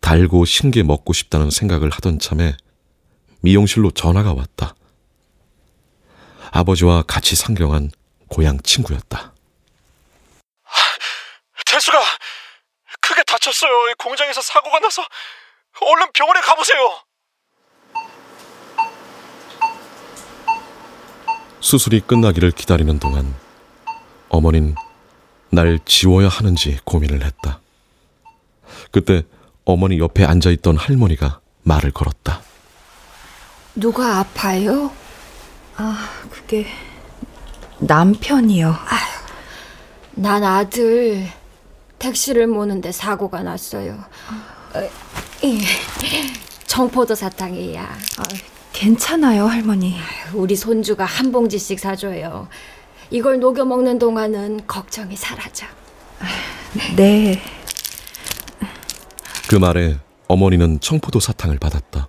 달고 0.00 0.44
신게 0.44 0.82
먹고 0.82 1.12
싶다는 1.12 1.50
생각을 1.50 1.90
하던 1.90 2.18
참에 2.18 2.56
미용실로 3.40 3.90
전화가 3.90 4.32
왔다. 4.34 4.74
아버지와 6.52 7.02
같이 7.02 7.36
상경한 7.36 7.90
고향 8.28 8.58
친구였다. 8.60 9.32
태수가 11.66 11.98
크게 13.00 13.22
다쳤어요. 13.24 13.70
공장에서 13.98 14.40
사고가 14.40 14.78
나서 14.78 15.02
얼른 15.80 16.12
병원에 16.12 16.40
가보세요. 16.40 17.00
수술이 21.60 22.00
끝나기를 22.00 22.52
기다리는 22.52 22.98
동안 22.98 23.34
어머닌 24.28 24.74
날 25.50 25.78
지워야 25.84 26.28
하는지 26.28 26.78
고민을 26.84 27.24
했다. 27.24 27.60
그때 28.90 29.24
어머니 29.66 29.98
옆에 29.98 30.24
앉아있던 30.24 30.76
할머니가 30.76 31.40
말을 31.64 31.90
걸었다. 31.90 32.40
누가 33.74 34.20
아파요? 34.20 34.92
아, 35.76 36.08
그게 36.30 36.66
남편이요. 37.80 38.74
난 40.14 40.44
아들 40.44 41.26
택시를 41.98 42.46
모는데 42.46 42.92
사고가 42.92 43.42
났어요. 43.42 44.04
어, 44.72 44.88
이, 45.42 45.60
청포도 46.66 47.16
사탕이야. 47.16 47.82
아, 47.82 48.22
괜찮아요, 48.72 49.46
할머니. 49.46 49.96
우리 50.32 50.54
손주가 50.54 51.04
한 51.04 51.32
봉지씩 51.32 51.80
사줘요. 51.80 52.48
이걸 53.10 53.40
녹여 53.40 53.64
먹는 53.64 53.98
동안은 53.98 54.68
걱정이 54.68 55.16
사라져. 55.16 55.66
네. 56.94 57.42
그 59.48 59.54
말에 59.54 59.98
어머니는 60.28 60.80
청포도 60.80 61.20
사탕을 61.20 61.58
받았다. 61.58 62.08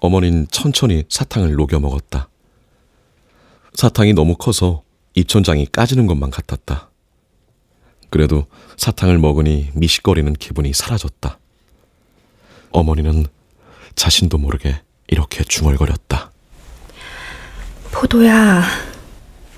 어머닌 0.00 0.46
천천히 0.50 1.04
사탕을 1.08 1.52
녹여 1.54 1.80
먹었다. 1.80 2.28
사탕이 3.74 4.12
너무 4.14 4.36
커서 4.36 4.82
입천장이 5.14 5.66
까지는 5.66 6.06
것만 6.06 6.30
같았다. 6.30 6.90
그래도 8.08 8.46
사탕을 8.76 9.18
먹으니 9.18 9.70
미식거리는 9.74 10.32
기분이 10.34 10.72
사라졌다. 10.72 11.38
어머니는 12.70 13.26
자신도 13.96 14.38
모르게 14.38 14.80
이렇게 15.08 15.42
중얼거렸다. 15.42 16.30
포도야, 17.90 18.62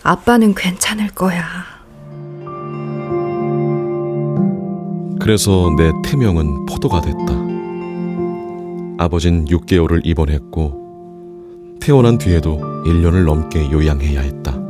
아빠는 0.02 0.54
괜찮을 0.54 1.08
거야. 1.08 1.81
그래서 5.22 5.72
내 5.76 5.92
태명은 6.02 6.66
포도가 6.66 7.00
됐다. 7.00 7.32
아버진 8.98 9.44
6개월을 9.44 10.00
입원했고 10.04 11.78
태어난 11.80 12.18
뒤에도 12.18 12.56
1년을 12.84 13.24
넘게 13.24 13.70
요양해야 13.70 14.20
했다. 14.20 14.60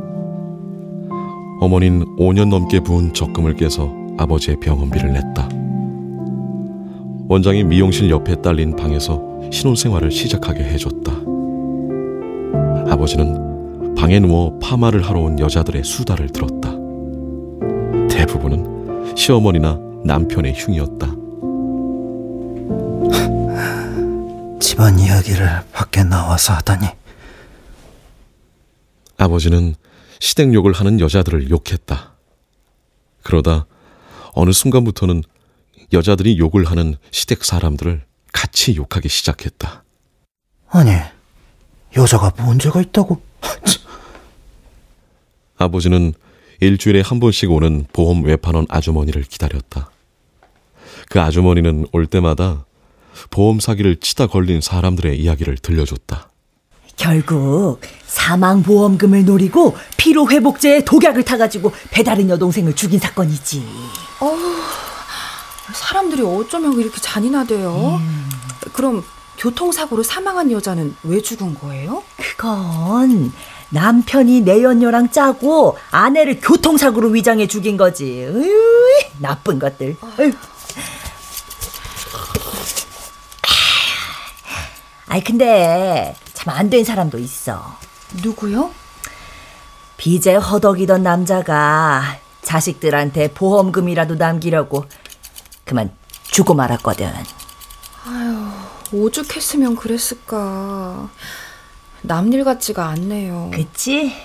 어머닌 1.59 2.05
5년 2.19 2.49
넘게 2.49 2.81
부은 2.81 3.13
적금을 3.15 3.55
깨서 3.55 3.91
아버지의 4.19 4.59
병원비를 4.59 5.11
냈다. 5.13 5.49
원장이 7.29 7.63
미용실 7.63 8.11
옆에 8.11 8.35
딸린 8.35 8.75
방에서 8.75 9.23
신혼생활을 9.51 10.11
시작하게 10.11 10.65
해줬다. 10.65 11.13
아버지는 12.91 13.95
방에 13.95 14.19
누워 14.19 14.59
파마를 14.59 15.01
하러 15.01 15.21
온 15.21 15.39
여자들의 15.39 15.83
수다를 15.83 16.29
들었다. 16.29 16.69
대부분은 18.07 19.15
시어머니나 19.15 19.92
남편의 20.05 20.53
흉이었다. 20.53 21.07
집안 24.59 24.99
이야기를 24.99 25.65
밖에 25.71 26.03
나와서 26.03 26.53
하다니. 26.53 26.87
아버지는 29.17 29.75
시댁욕을 30.19 30.73
하는 30.73 30.99
여자들을 30.99 31.49
욕했다. 31.49 32.13
그러다 33.23 33.65
어느 34.33 34.51
순간부터는 34.51 35.23
여자들이 35.93 36.37
욕을 36.39 36.65
하는 36.65 36.95
시댁 37.11 37.45
사람들을 37.45 38.03
같이 38.31 38.75
욕하기 38.75 39.09
시작했다. 39.09 39.83
아니, 40.69 40.91
여자가 41.95 42.31
뭔 42.43 42.57
죄가 42.57 42.81
있다고? 42.81 43.21
아버지는 45.57 46.13
일주일에 46.59 47.01
한 47.01 47.19
번씩 47.19 47.51
오는 47.51 47.85
보험 47.93 48.23
외판원 48.23 48.65
아주머니를 48.69 49.23
기다렸다. 49.23 49.91
그 51.13 51.21
아주머니는 51.21 51.85
올 51.91 52.07
때마다 52.07 52.65
보험 53.29 53.59
사기를 53.59 53.97
치다 53.97 54.25
걸린 54.25 54.61
사람들의 54.61 55.15
이야기를 55.19 55.59
들려줬다. 55.59 56.29
결국 56.95 57.81
사망보험금을 58.07 59.23
노리고 59.23 59.77
피로회복제에 59.97 60.85
독약을 60.85 61.21
타가지고 61.21 61.71
배다른 61.91 62.31
여동생을 62.31 62.73
죽인 62.75 62.99
사건이지. 62.99 63.63
어, 64.21 64.35
사람들이 65.75 66.23
어쩌면 66.23 66.73
이렇게 66.79 66.99
잔인하대요? 66.99 68.01
그럼 68.73 69.03
교통사고로 69.37 70.01
사망한 70.01 70.51
여자는 70.51 70.95
왜 71.03 71.21
죽은 71.21 71.53
거예요? 71.59 72.01
그건 72.17 73.31
남편이 73.69 74.41
내연녀랑 74.41 75.11
짜고 75.11 75.77
아내를 75.91 76.39
교통사고로 76.41 77.09
위장해 77.09 77.45
죽인 77.45 77.77
거지. 77.77 78.23
으이, 78.23 79.19
나쁜 79.19 79.59
것들. 79.59 79.95
으 80.19 80.52
아이 85.13 85.23
근데 85.23 86.15
참 86.33 86.49
안 86.57 86.71
된 86.71 86.83
사람도 86.83 87.19
있어. 87.19 87.77
누구요? 88.23 88.71
빚에 89.97 90.33
허덕이던 90.35 91.03
남자가 91.03 92.17
자식들한테 92.41 93.31
보험금이라도 93.33 94.15
남기려고 94.15 94.85
그만 95.65 95.91
죽고 96.31 96.55
말았거든. 96.55 97.13
아유, 98.07 98.49
오죽했으면 98.91 99.75
그랬을까. 99.75 101.09
남일 102.01 102.43
같지가 102.43 102.87
않네요. 102.87 103.51
그치? 103.53 104.15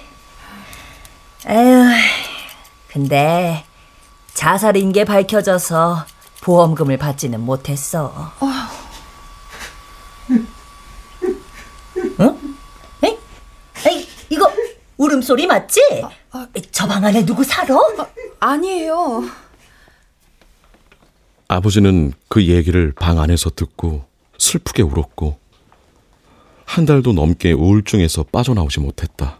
에휴, 1.46 1.84
근데 2.88 3.62
자살인 4.32 4.92
게 4.92 5.04
밝혀져서 5.04 6.06
보험금을 6.40 6.96
받지는 6.96 7.40
못했어. 7.40 8.32
응? 12.20 12.56
에이? 13.04 13.18
에이, 13.86 14.06
이거 14.30 14.50
울음소리 14.96 15.46
맞지? 15.46 15.80
저방 16.72 17.04
안에 17.04 17.24
누구 17.24 17.44
살아? 17.44 17.76
아니에요. 18.40 19.24
아버지는 21.48 22.12
그 22.28 22.46
얘기를 22.46 22.92
방 22.92 23.18
안에서 23.18 23.50
듣고 23.50 24.04
슬프게 24.38 24.82
울었고 24.82 25.38
한 26.64 26.84
달도 26.84 27.12
넘게 27.12 27.52
우울증에서 27.52 28.24
빠져나오지 28.24 28.80
못했다. 28.80 29.38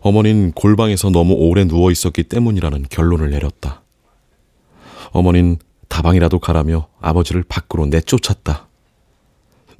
어머닌 0.00 0.52
골방에서 0.52 1.10
너무 1.10 1.34
오래 1.34 1.64
누워 1.64 1.90
있었기 1.90 2.22
때문이라는 2.24 2.86
결론을 2.88 3.30
내렸다. 3.30 3.82
어머닌 5.10 5.58
다방이라도 5.88 6.38
가라며 6.38 6.88
아버지를 7.02 7.42
밖으로 7.42 7.84
내쫓았다. 7.86 8.68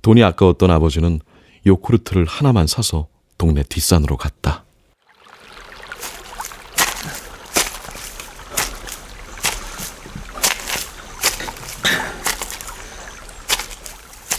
돈이 0.02 0.22
아까웠던 0.24 0.70
아버지는 0.70 1.20
요구르트를 1.66 2.24
하나만 2.26 2.66
사서 2.66 3.08
동네 3.38 3.62
뒷산으로 3.62 4.16
갔다. 4.16 4.64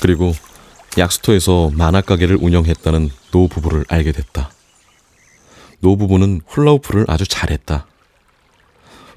그리고 0.01 0.33
약수터에서 0.97 1.71
만화 1.75 2.01
가게를 2.01 2.37
운영했다는 2.41 3.09
노 3.31 3.47
부부를 3.47 3.85
알게 3.87 4.11
됐다. 4.11 4.51
노 5.79 5.95
부부는 5.95 6.41
훌라후프를 6.47 7.05
아주 7.07 7.27
잘했다. 7.27 7.85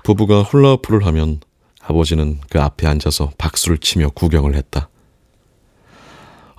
부부가 0.03 0.43
훌라후프를 0.43 1.07
하면 1.07 1.41
아버지는 1.81 2.41
그 2.51 2.61
앞에 2.61 2.87
앉아서 2.87 3.33
박수를 3.39 3.79
치며 3.79 4.11
구경을 4.11 4.55
했다. 4.55 4.89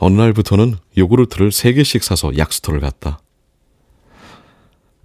어느 0.06 0.22
날부터는 0.22 0.76
요구르트를 0.96 1.52
세 1.52 1.74
개씩 1.74 2.04
사서 2.04 2.38
약수터를 2.38 2.80
갔다. 2.80 3.18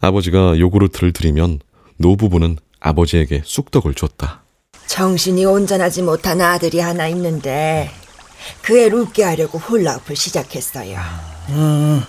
아버지가 0.02 0.58
요구르트를 0.58 1.14
드리면 1.14 1.60
노부부는 1.96 2.58
아버지에게 2.80 3.40
쑥떡을 3.42 3.94
줬다. 3.94 4.42
정신이 4.88 5.46
온전하지 5.46 6.02
못한 6.02 6.42
아들이 6.42 6.80
하나 6.80 7.08
있는데 7.08 7.90
그 8.60 8.78
애를 8.78 8.98
웃게 8.98 9.22
하려고 9.24 9.56
훌라후프를 9.56 10.16
시작했어요. 10.16 10.98
음, 11.48 12.02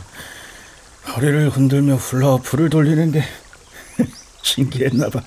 허리를 1.16 1.50
흔들며 1.50 1.96
훌라후프를 1.96 2.70
돌리는 2.70 3.14
게 3.14 3.24
신기했나 4.44 5.10
봐. 5.10 5.22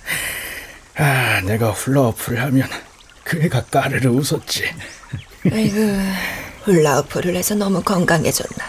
아, 0.96 1.40
내가 1.40 1.70
훌라후프를 1.70 2.42
하면 2.42 2.68
그 3.22 3.42
애가 3.42 3.64
까르르 3.64 4.10
웃었지. 4.10 4.64
아이고, 5.50 5.78
훌라후프를 6.64 7.36
해서 7.36 7.54
너무 7.54 7.82
건강해졌나. 7.82 8.64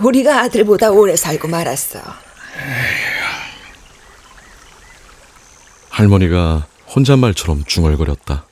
우리가 0.00 0.42
아들보다 0.42 0.90
오래 0.90 1.16
살고 1.16 1.48
말았어. 1.48 2.00
할머니가 5.90 6.66
혼잣말처럼 6.94 7.64
중얼거렸다. 7.64 8.46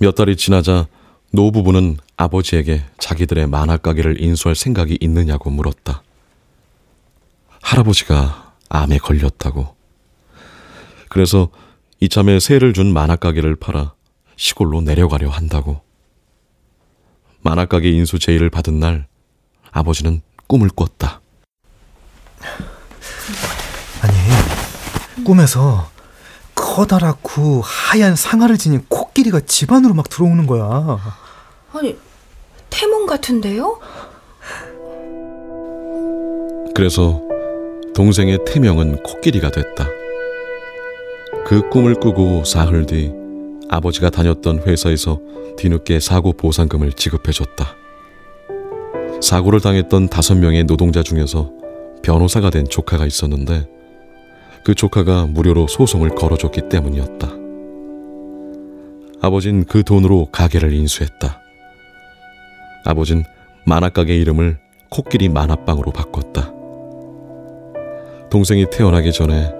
몇 0.00 0.14
달이 0.14 0.36
지나자 0.36 0.86
노부부는 1.30 1.98
아버지에게 2.16 2.84
자기들의 2.98 3.46
만화 3.48 3.76
가게를 3.76 4.22
인수할 4.22 4.54
생각이 4.54 4.96
있느냐고 5.00 5.50
물었다. 5.50 6.02
할아버지가 7.60 8.54
암에 8.70 8.98
걸렸다고. 8.98 9.76
그래서 11.08 11.50
이참에 12.00 12.40
세를 12.40 12.72
준 12.72 12.92
만화 12.92 13.16
가게를 13.16 13.56
팔아 13.56 13.92
시골로 14.36 14.80
내려가려 14.82 15.28
한다고. 15.28 15.87
만화 17.48 17.64
가게 17.64 17.88
인수 17.88 18.18
제의를 18.18 18.50
받은 18.50 18.78
날 18.78 19.06
아버지는 19.70 20.20
꿈을 20.48 20.68
꿨다. 20.68 21.22
아니, 24.02 25.24
꿈에서 25.24 25.88
커다랗고 26.54 27.62
하얀 27.62 28.16
상아를 28.16 28.58
지닌 28.58 28.84
코끼리가 28.90 29.40
집 29.46 29.72
안으로 29.72 29.94
막 29.94 30.10
들어오는 30.10 30.46
거야. 30.46 30.98
아니, 31.72 31.96
태몽 32.68 33.06
같은데요? 33.06 33.80
그래서 36.74 37.22
동생의 37.94 38.40
태명은 38.44 39.02
코끼리가 39.02 39.50
됐다. 39.50 39.86
그 41.46 41.66
꿈을 41.70 41.94
꾸고 41.94 42.44
사흘 42.44 42.84
뒤 42.84 43.17
아버지가 43.68 44.10
다녔던 44.10 44.62
회사에서 44.66 45.20
뒤늦게 45.56 46.00
사고 46.00 46.32
보상금을 46.32 46.92
지급해줬다. 46.92 47.76
사고를 49.20 49.60
당했던 49.60 50.08
다섯 50.08 50.36
명의 50.36 50.64
노동자 50.64 51.02
중에서 51.02 51.50
변호사가 52.02 52.50
된 52.50 52.66
조카가 52.68 53.06
있었는데 53.06 53.68
그 54.64 54.74
조카가 54.74 55.26
무료로 55.26 55.66
소송을 55.66 56.10
걸어줬기 56.10 56.68
때문이었다. 56.68 57.28
아버진 59.20 59.64
그 59.64 59.82
돈으로 59.82 60.28
가게를 60.30 60.72
인수했다. 60.72 61.40
아버진 62.84 63.24
만화가게 63.64 64.16
이름을 64.16 64.58
코끼리 64.88 65.28
만화방으로 65.28 65.92
바꿨다. 65.92 66.52
동생이 68.30 68.66
태어나기 68.70 69.12
전에 69.12 69.52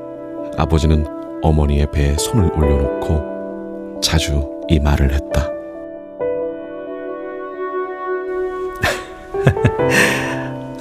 아버지는 0.57 1.07
어머니의 1.42 1.90
배에 1.90 2.16
손을 2.16 2.53
올려놓고 2.53 3.38
자주 4.00 4.48
이 4.68 4.78
말을 4.78 5.12
했다. 5.12 5.48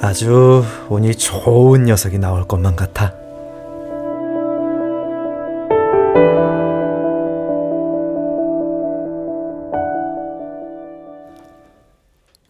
아주 0.00 0.64
운이 0.88 1.14
좋은 1.16 1.84
녀석이 1.84 2.18
나올 2.18 2.46
것만 2.46 2.76
같아. 2.76 3.12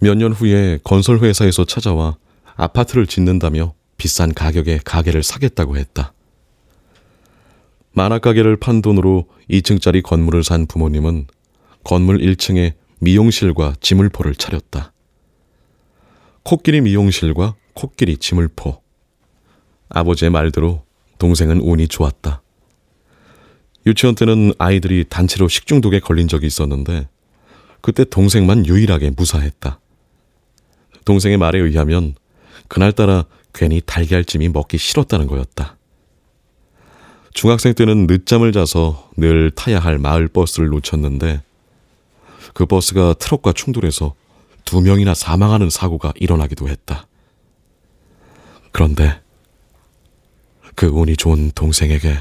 몇 0.01 0.15
년 0.17 0.33
후에 0.33 0.79
건설회사에서 0.85 1.65
찾아와 1.65 2.17
아파트를 2.57 3.07
짓는다며 3.07 3.75
비싼 3.97 4.33
가격에 4.33 4.81
가게를 4.85 5.23
사겠다고 5.23 5.77
했다. 5.77 6.13
만화 7.93 8.19
가게를 8.19 8.57
판 8.57 8.83
돈으로 8.83 9.27
2층짜리 9.51 10.03
건물을 10.03 10.45
산 10.45 10.67
부모님은 10.67 11.27
건물 11.85 12.19
1층에 12.19 12.75
미용실과 13.01 13.75
지물포를 13.81 14.35
차렸다. 14.35 14.93
코끼리 16.43 16.81
미용실과 16.81 17.55
코끼리 17.75 18.19
지물포. 18.19 18.83
아버지의 19.89 20.31
말대로 20.31 20.85
동생은 21.19 21.61
운이 21.61 21.89
좋았다. 21.89 22.43
유치원 23.87 24.15
때는 24.15 24.53
아이들이 24.59 25.05
단체로 25.09 25.49
식중독에 25.49 26.01
걸린 26.01 26.29
적이 26.29 26.47
있었는데 26.47 27.09
그때 27.81 28.05
동생만 28.05 28.67
유일하게 28.67 29.11
무사했다. 29.11 29.81
동생의 31.05 31.39
말에 31.39 31.59
의하면 31.59 32.15
그날따라 32.69 33.25
괜히 33.55 33.81
달걀찜이 33.81 34.51
먹기 34.51 34.77
싫었다는 34.77 35.27
거였다. 35.27 35.78
중학생 37.39 37.73
때는 37.73 38.09
늦잠을 38.09 38.51
자서 38.51 39.13
늘 39.17 39.53
타야 39.53 39.79
할 39.79 39.97
마을 39.97 40.27
버스를 40.27 40.71
놓쳤는데 40.71 41.41
그 42.53 42.67
버스가 42.67 43.15
트럭과 43.15 43.53
충돌해서 43.53 44.17
두 44.65 44.81
명이나 44.81 45.15
사망하는 45.15 45.71
사고가 45.71 46.13
일어나기도 46.17 46.69
했다. 46.69 47.07
그런데 48.73 49.21
그 50.75 50.87
운이 50.87 51.17
좋은 51.17 51.53
동생에게 51.55 52.19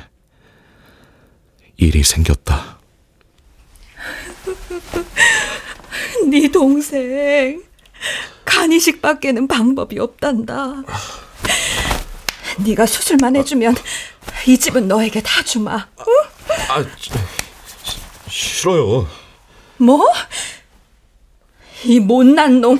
일이 1.77 2.03
생겼다. 2.03 2.77
네 6.29 6.47
동생 6.51 7.63
간이식밖에는 8.45 9.47
방법이 9.47 9.97
없단다. 9.97 10.83
네가 12.63 12.85
수술만 12.85 13.35
해주면 13.35 13.73
이 14.47 14.57
집은 14.57 14.87
너에게 14.87 15.21
다 15.21 15.43
주마. 15.43 15.75
어? 15.75 16.03
아, 16.69 16.85
싫어요. 18.29 19.07
뭐? 19.77 20.05
이 21.85 21.99
못난 21.99 22.61
놈. 22.61 22.79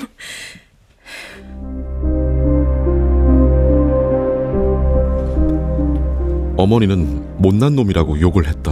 어머니는 6.58 7.38
못난 7.38 7.76
놈이라고 7.76 8.20
욕을 8.20 8.48
했다. 8.48 8.72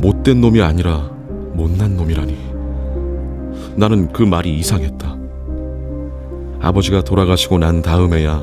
못된 0.00 0.40
놈이 0.40 0.60
아니라 0.60 1.10
못난 1.52 1.96
놈이라니. 1.96 2.36
나는 3.76 4.12
그 4.12 4.22
말이 4.22 4.58
이상했다. 4.58 5.16
아버지가 6.60 7.02
돌아가시고 7.02 7.58
난 7.58 7.82
다음에야 7.82 8.42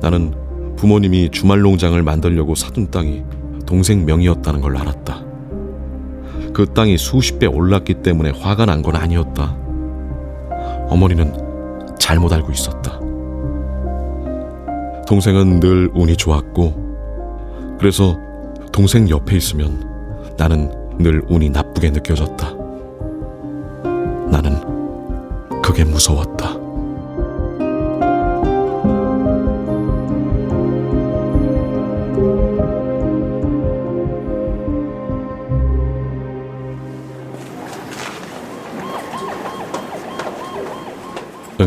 나는 0.00 0.34
부모님이 0.82 1.30
주말 1.30 1.60
농장을 1.60 2.02
만들려고 2.02 2.56
사둔 2.56 2.90
땅이 2.90 3.22
동생 3.66 4.04
명의였다는 4.04 4.60
걸 4.60 4.76
알았다. 4.76 5.24
그 6.52 6.66
땅이 6.74 6.98
수십 6.98 7.38
배 7.38 7.46
올랐기 7.46 8.02
때문에 8.02 8.30
화가 8.30 8.66
난 8.66 8.82
건 8.82 8.96
아니었다. 8.96 9.56
어머니는 10.88 11.32
잘못 12.00 12.32
알고 12.32 12.50
있었다. 12.50 12.98
동생은 15.06 15.60
늘 15.60 15.88
운이 15.94 16.16
좋았고, 16.16 17.76
그래서 17.78 18.18
동생 18.72 19.08
옆에 19.08 19.36
있으면 19.36 19.88
나는 20.36 20.72
늘 20.98 21.22
운이 21.28 21.50
나쁘게 21.50 21.90
느껴졌다. 21.90 22.54
나는 24.32 25.62
그게 25.62 25.84
무서웠다. 25.84 26.61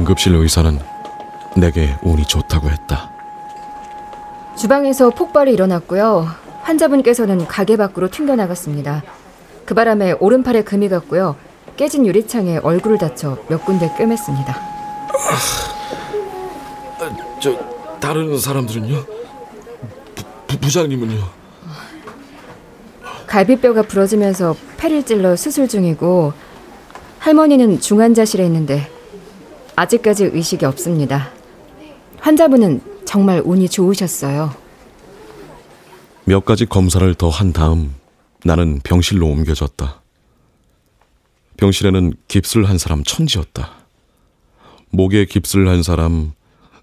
응급실 0.06 0.36
의사는 0.36 0.80
내게 1.58 1.96
운이 2.04 2.26
좋다고 2.26 2.70
했다. 2.70 3.10
주방에서 4.56 5.10
폭발이 5.10 5.52
일어났고요. 5.52 6.28
환자분께서는 6.62 7.48
가게 7.48 7.76
밖으로 7.76 8.10
튕겨나갔습니다. 8.10 9.02
그 9.65 9.74
바람에 9.74 10.13
오른팔에 10.20 10.63
금이 10.63 10.89
갔고요. 10.89 11.36
깨진 11.76 12.06
유리창에 12.06 12.60
얼굴을 12.60 13.00
다쳐 13.00 13.38
몇 13.50 13.65
군데 13.65 13.89
꿰맸습니다. 13.98 14.56
저 17.41 17.58
다른 18.00 18.38
사람들은요? 18.38 19.06
부, 20.48 20.58
부장님은요? 20.60 21.24
갈비뼈가 23.26 23.82
부러지면서 23.82 24.56
폐를 24.78 25.04
찔러 25.04 25.36
수술 25.36 25.68
중이고 25.68 26.32
할머니는 27.20 27.82
중환자실에 27.82 28.46
있는데 28.46 28.94
아직까지 29.76 30.26
의식이 30.26 30.66
없습니다. 30.66 31.32
환자분은 32.20 32.82
정말 33.06 33.42
운이 33.44 33.70
좋으셨어요. 33.70 34.56
몇 36.26 36.44
가지 36.46 36.66
검사를 36.66 37.14
더 37.16 37.30
한 37.30 37.54
다음 37.54 37.94
나는 38.44 38.80
병실로 38.84 39.28
옮겨졌다. 39.28 40.02
병실에는 41.58 42.14
깁스를 42.28 42.68
한 42.68 42.78
사람 42.78 43.04
천지였다. 43.04 43.72
목에 44.90 45.26
깁스를 45.26 45.68
한 45.68 45.84
사람, 45.84 46.34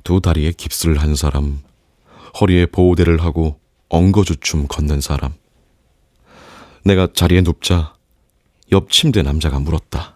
두 0.05 0.21
다리에 0.21 0.53
깁스를 0.53 0.99
한 1.01 1.15
사람, 1.15 1.61
허리에 2.41 2.67
보호대를 2.67 3.23
하고 3.23 3.59
엉거주춤 3.89 4.67
걷는 4.69 5.01
사람. 5.01 5.35
내가 6.85 7.09
자리에 7.13 7.43
눕자 7.43 7.95
옆 8.73 8.91
침대 8.91 9.23
남자가 9.23 9.59
물었다. 9.59 10.12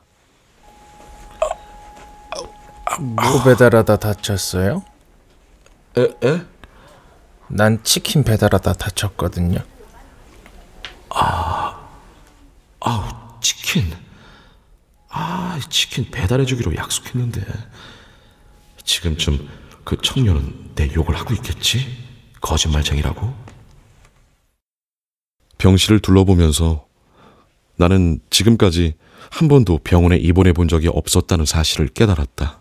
뭐 3.01 3.42
배달하다 3.42 3.96
다쳤어요? 3.96 4.85
에? 5.99 6.03
에? 6.03 6.46
난 7.49 7.83
치킨 7.83 8.22
배달하다 8.22 8.72
다쳤거든요. 8.75 9.59
아, 11.11 11.88
아우 12.81 13.05
치킨. 13.40 13.92
아, 15.09 15.59
치킨 15.70 16.11
배달해주기로 16.11 16.77
약속했는데 16.77 17.44
지금쯤 18.85 19.49
그 19.85 19.96
청년은 20.03 20.72
내 20.75 20.92
욕을 20.94 21.16
하고 21.16 21.35
있겠지? 21.35 21.87
거짓말쟁이라고? 22.40 23.35
병실을 25.59 26.01
둘러보면서 26.01 26.87
나는 27.77 28.20
지금까지 28.31 28.94
한 29.31 29.49
번도 29.49 29.81
병원에 29.83 30.16
입원해 30.16 30.53
본 30.53 30.68
적이 30.68 30.88
없었다는 30.88 31.46
사실을 31.46 31.88
깨달았다. 31.88 32.61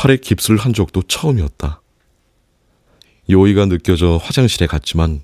팔에 0.00 0.16
깁스를 0.16 0.56
한 0.56 0.72
적도 0.72 1.02
처음이었다. 1.02 1.82
요의가 3.28 3.66
느껴져 3.66 4.16
화장실에 4.16 4.66
갔지만 4.66 5.20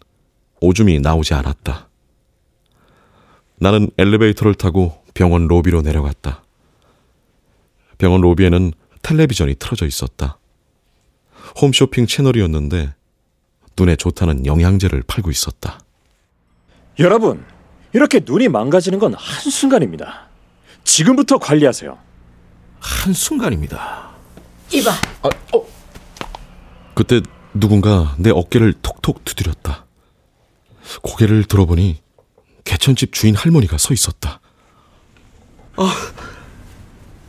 오줌이 0.61 1.01
나오지 1.01 1.33
않았다. 1.33 1.89
나는 3.59 3.89
엘리베이터를 3.97 4.55
타고 4.55 5.03
병원 5.15 5.47
로비로 5.47 5.81
내려갔다. 5.81 6.45
병원 7.97 8.21
로비에는 8.21 8.73
텔레비전이 9.01 9.55
틀어져 9.55 9.87
있었다. 9.87 10.39
홈쇼핑 11.59 12.07
채널이었는데 12.07 12.93
눈에 13.79 13.97
좋다는 13.97 14.45
영양제를 14.45 15.05
팔고 15.07 15.31
있었다. 15.31 15.81
여러분, 16.99 17.43
이렇게 17.95 18.21
눈이 18.23 18.49
망가지는 18.49 18.99
건 18.99 19.15
한순간입니다. 19.15 20.29
지금부터 20.85 21.39
관리하세요. 21.39 21.99
한순간입니다. 22.79 24.16
이봐. 24.77 24.91
아, 25.23 25.29
어. 25.55 25.67
그때 26.95 27.23
누군가 27.55 28.15
내 28.19 28.31
어깨를 28.31 28.75
톡톡 28.83 29.25
두드렸다. 29.25 29.87
고개를 31.03 31.45
들어보니 31.45 32.03
개천집 32.65 33.13
주인 33.13 33.35
할머니가 33.35 33.79
서 33.79 33.95
있었다. 33.95 34.41
아, 35.77 35.95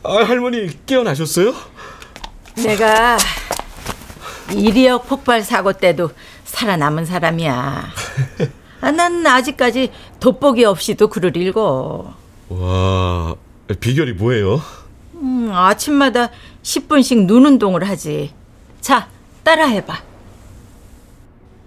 아 0.02 0.14
할머니 0.24 0.68
깨어나셨어요? 0.84 1.54
내가 2.56 3.16
이리역 4.52 5.08
폭발 5.08 5.42
사고 5.42 5.72
때도 5.72 6.10
살아남은 6.44 7.06
사람이야. 7.06 7.92
아, 8.80 8.90
난 8.90 9.26
아직까지 9.26 9.90
돋보기 10.20 10.64
없이도 10.64 11.08
글을 11.08 11.36
읽어. 11.36 12.14
와, 12.48 13.34
비결이 13.80 14.14
뭐예요? 14.14 14.62
음, 15.14 15.50
아침마다 15.52 16.30
10분씩 16.68 17.24
눈 17.24 17.46
운동을 17.46 17.88
하지. 17.88 18.30
자, 18.82 19.08
따라해봐. 19.42 20.02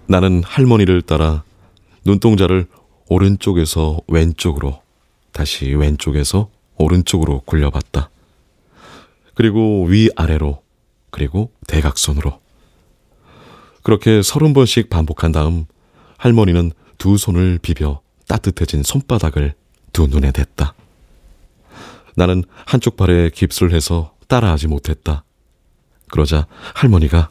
나는 0.06 0.44
할머니를 0.44 1.02
따라 1.02 1.42
눈동자를 2.04 2.68
오른쪽에서 3.08 3.98
왼쪽으로, 4.06 4.80
다시 5.32 5.74
왼쪽에서 5.74 6.50
오른쪽으로 6.76 7.40
굴려봤다. 7.40 8.10
그리고 9.34 9.84
위아래로, 9.86 10.62
그리고 11.10 11.50
대각선으로. 11.66 12.38
그렇게 13.82 14.22
서른 14.22 14.52
번씩 14.52 14.88
반복한 14.88 15.32
다음 15.32 15.64
할머니는 16.18 16.70
두 16.98 17.16
손을 17.18 17.58
비벼 17.60 18.00
따뜻해진 18.28 18.84
손바닥을 18.84 19.54
두 19.92 20.06
눈에 20.06 20.30
댔다. 20.30 20.74
나는 22.14 22.44
한쪽 22.66 22.96
발에 22.96 23.30
깁스를 23.30 23.72
해서 23.72 24.11
따라하지 24.32 24.66
못했다. 24.66 25.24
그러자 26.10 26.46
할머니가 26.74 27.28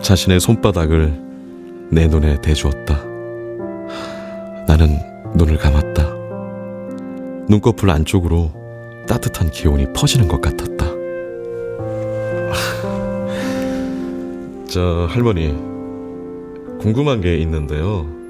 자신의 0.00 0.40
손바닥을 0.40 1.20
내 1.90 2.06
눈에 2.06 2.40
대주었다. 2.40 3.04
나는 4.66 4.98
눈을 5.34 5.58
감았다. 5.58 6.02
눈꺼풀 7.46 7.90
안쪽으로 7.90 8.54
따뜻한 9.06 9.50
기운이 9.50 9.92
퍼지는 9.92 10.28
것 10.28 10.40
같았다. 10.40 10.86
저 14.70 15.06
할머니 15.10 15.48
궁금한 16.80 17.20
게 17.20 17.36
있는데요. 17.36 18.21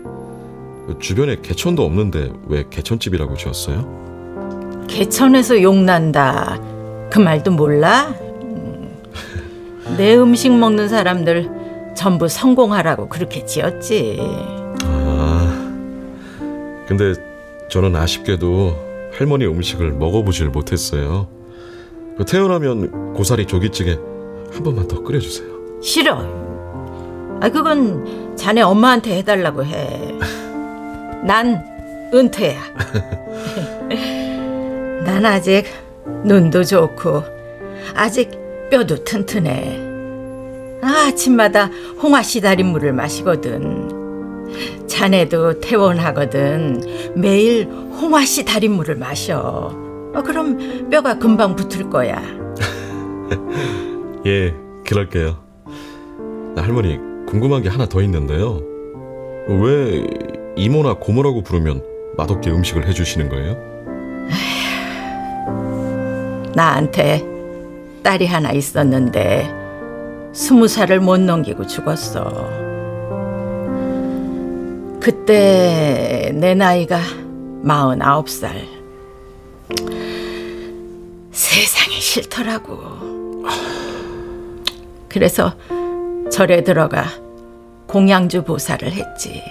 그 0.87 0.99
주변에 0.99 1.37
개천도 1.40 1.85
없는데 1.85 2.33
왜 2.47 2.64
개천집이라고 2.68 3.37
지었어요? 3.37 4.85
개천에서 4.88 5.62
욕난다. 5.62 6.61
그 7.11 7.18
말도 7.18 7.53
몰라? 7.53 8.14
음. 8.42 8.90
내 9.97 10.16
음식 10.16 10.53
먹는 10.53 10.88
사람들 10.88 11.51
전부 11.97 12.27
성공하라고 12.29 13.09
그렇게 13.09 13.45
지었지. 13.45 14.18
아, 14.85 15.73
근데 16.87 17.14
저는 17.68 17.95
아쉽게도 17.95 19.11
할머니 19.16 19.47
음식을 19.47 19.92
먹어보질 19.92 20.49
못했어요. 20.49 21.29
그 22.16 22.25
태어나면 22.25 23.14
고사리 23.14 23.47
조기찌개 23.47 23.99
한 24.53 24.62
번만 24.62 24.88
더 24.88 25.03
끓여주세요. 25.03 25.49
싫어. 25.83 26.18
아 27.40 27.49
그건 27.49 28.37
자네 28.37 28.62
엄마한테 28.62 29.16
해달라고 29.18 29.64
해. 29.64 30.18
난 31.25 31.65
은퇴야. 32.13 32.61
난 35.05 35.25
아직 35.25 35.65
눈도 36.25 36.65
좋고 36.65 37.23
아직 37.95 38.31
뼈도 38.71 39.05
튼튼해. 39.05 39.93
아, 40.83 41.07
아침마다 41.09 41.67
홍화 42.03 42.23
시다린 42.23 42.67
물을 42.67 42.93
마시거든. 42.93 44.03
자네도 44.87 45.61
퇴원하거든. 45.61 46.83
매일 47.15 47.67
홍화 47.67 48.25
씨 48.25 48.45
달인 48.45 48.73
물을 48.73 48.97
마셔. 48.97 49.71
어, 50.15 50.23
그럼 50.23 50.89
뼈가 50.91 51.19
금방 51.19 51.57
붙을 51.57 51.89
거야. 51.89 52.21
예, 54.27 54.55
그럴게요. 54.87 55.37
나 56.55 56.63
할머니 56.63 56.99
궁금한 57.27 57.63
게 57.63 57.69
하나 57.69 57.87
더 57.87 58.03
있는데요. 58.03 58.61
왜 59.49 60.05
이모나 60.57 60.94
고모라고 60.94 61.42
부르면 61.42 61.83
맛없게 62.17 62.50
음식을 62.50 62.87
해주시는 62.88 63.29
거예요? 63.29 63.57
나한테 66.55 67.25
딸이 68.03 68.27
하나 68.27 68.53
있었는데 68.53 69.50
스무 70.33 70.69
살을 70.69 71.00
못 71.00 71.19
넘기고 71.21 71.67
죽었어. 71.67 72.50
그때 75.00 76.31
내 76.35 76.55
나이가 76.55 77.00
마흔아홉 77.63 78.29
살. 78.29 78.67
세상이 81.33 82.00
싫더라고. 82.00 82.79
그래서 85.09 85.55
절에 86.31 86.63
들어가 86.63 87.05
공양주 87.87 88.44
보살을 88.44 88.92
했지. 88.92 89.42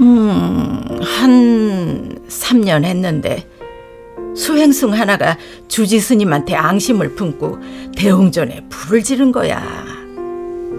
음, 0.00 1.00
한 1.02 2.18
3년 2.28 2.84
했는데 2.84 3.46
수행승 4.34 4.94
하나가 4.94 5.36
주지 5.68 6.00
스님한테 6.00 6.54
앙심을 6.54 7.14
품고 7.14 7.58
대홍전에 7.96 8.66
불을 8.70 9.02
지른 9.02 9.32
거야. 9.32 9.60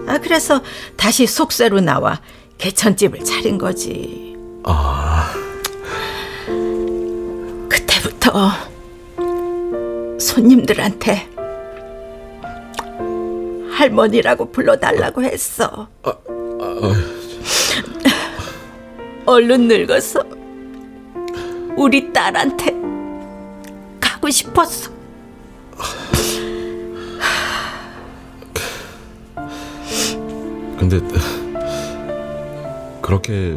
아, 0.06 0.18
그래서 0.18 0.60
다시 0.96 1.26
속세로 1.26 1.80
나와 1.80 2.20
개천집을 2.58 3.20
차린 3.24 3.58
거지. 3.58 4.36
아, 4.64 5.32
그때부터 7.68 8.50
손님들한테 10.18 11.28
할머니라고 13.70 14.50
불러달라고 14.50 15.22
했어. 15.22 15.88
아, 16.02 16.12
얼른 19.26 19.68
늙어서 19.68 20.22
우리 21.76 22.12
딸한테 22.12 22.72
가고 24.00 24.30
싶었어. 24.30 24.90
근데 30.78 31.00
그렇게 33.00 33.56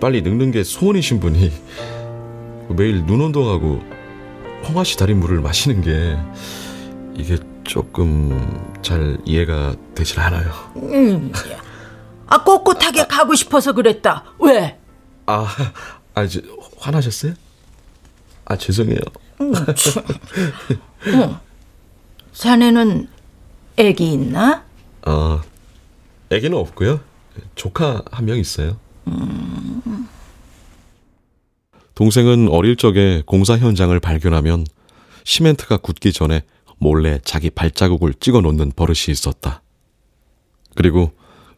빨리 0.00 0.22
늙는 0.22 0.50
게 0.50 0.64
소원이신 0.64 1.20
분이 1.20 1.52
매일 2.70 3.06
눈 3.06 3.20
운동하고 3.20 3.80
홍화씨 4.68 4.96
다리 4.98 5.14
물을 5.14 5.40
마시는 5.40 5.80
게 5.82 6.16
이게 7.14 7.38
조금 7.62 8.60
잘 8.82 9.18
이해가 9.24 9.76
되질 9.94 10.18
않아요. 10.20 10.50
음, 10.76 11.32
아 12.26 12.42
꼿꼿하게 12.42 13.06
가고 13.06 13.34
싶어서 13.34 13.72
그랬다. 13.72 14.24
왜? 14.40 14.78
아, 15.26 15.46
아 16.14 16.22
이제 16.22 16.42
화나셨어요? 16.78 17.34
아 18.44 18.56
죄송해요. 18.56 18.98
음, 19.40 19.52
참. 19.74 20.04
응. 21.08 21.36
자네는 22.32 23.08
애기 23.76 24.12
있나? 24.12 24.64
어, 25.06 25.40
애기는 26.30 26.56
없고요. 26.56 27.00
조카 27.54 28.02
한 28.10 28.24
명 28.24 28.38
있어요. 28.38 28.78
음. 29.08 30.08
동생은 31.94 32.48
어릴 32.50 32.76
적에 32.76 33.22
공사 33.26 33.56
현장을 33.56 33.98
발견하면 34.00 34.66
시멘트가 35.24 35.78
굳기 35.78 36.12
전에 36.12 36.42
몰래 36.78 37.18
자기 37.24 37.48
발자국을 37.50 38.14
찍어 38.14 38.42
놓는 38.42 38.72
버릇이 38.76 39.06
있었다. 39.08 39.62
그리고 40.74 41.12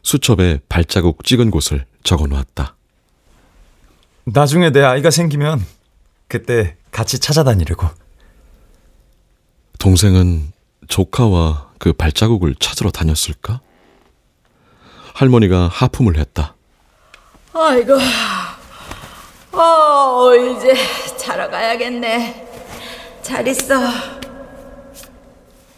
수첩에 0.05 0.61
발자국 0.69 1.25
찍은 1.25 1.51
곳을 1.51 1.85
적어 2.05 2.27
놓았다. 2.29 2.77
나중에 4.33 4.71
내 4.71 4.83
아이가 4.83 5.11
생기면 5.11 5.65
그때 6.29 6.77
같이 6.91 7.19
찾아다니려고. 7.19 7.89
동생은 9.79 10.53
조카와 10.89 11.71
그 11.79 11.93
발자국을 11.93 12.55
찾으러 12.57 12.91
다녔을까? 12.91 13.61
할머니가 15.15 15.69
하품을 15.69 16.19
했다. 16.19 16.55
아이고, 17.53 17.95
어 19.53 20.35
이제 20.35 20.75
자러 21.17 21.49
가야겠네. 21.49 22.47
잘 23.23 23.47
있어. 23.49 23.75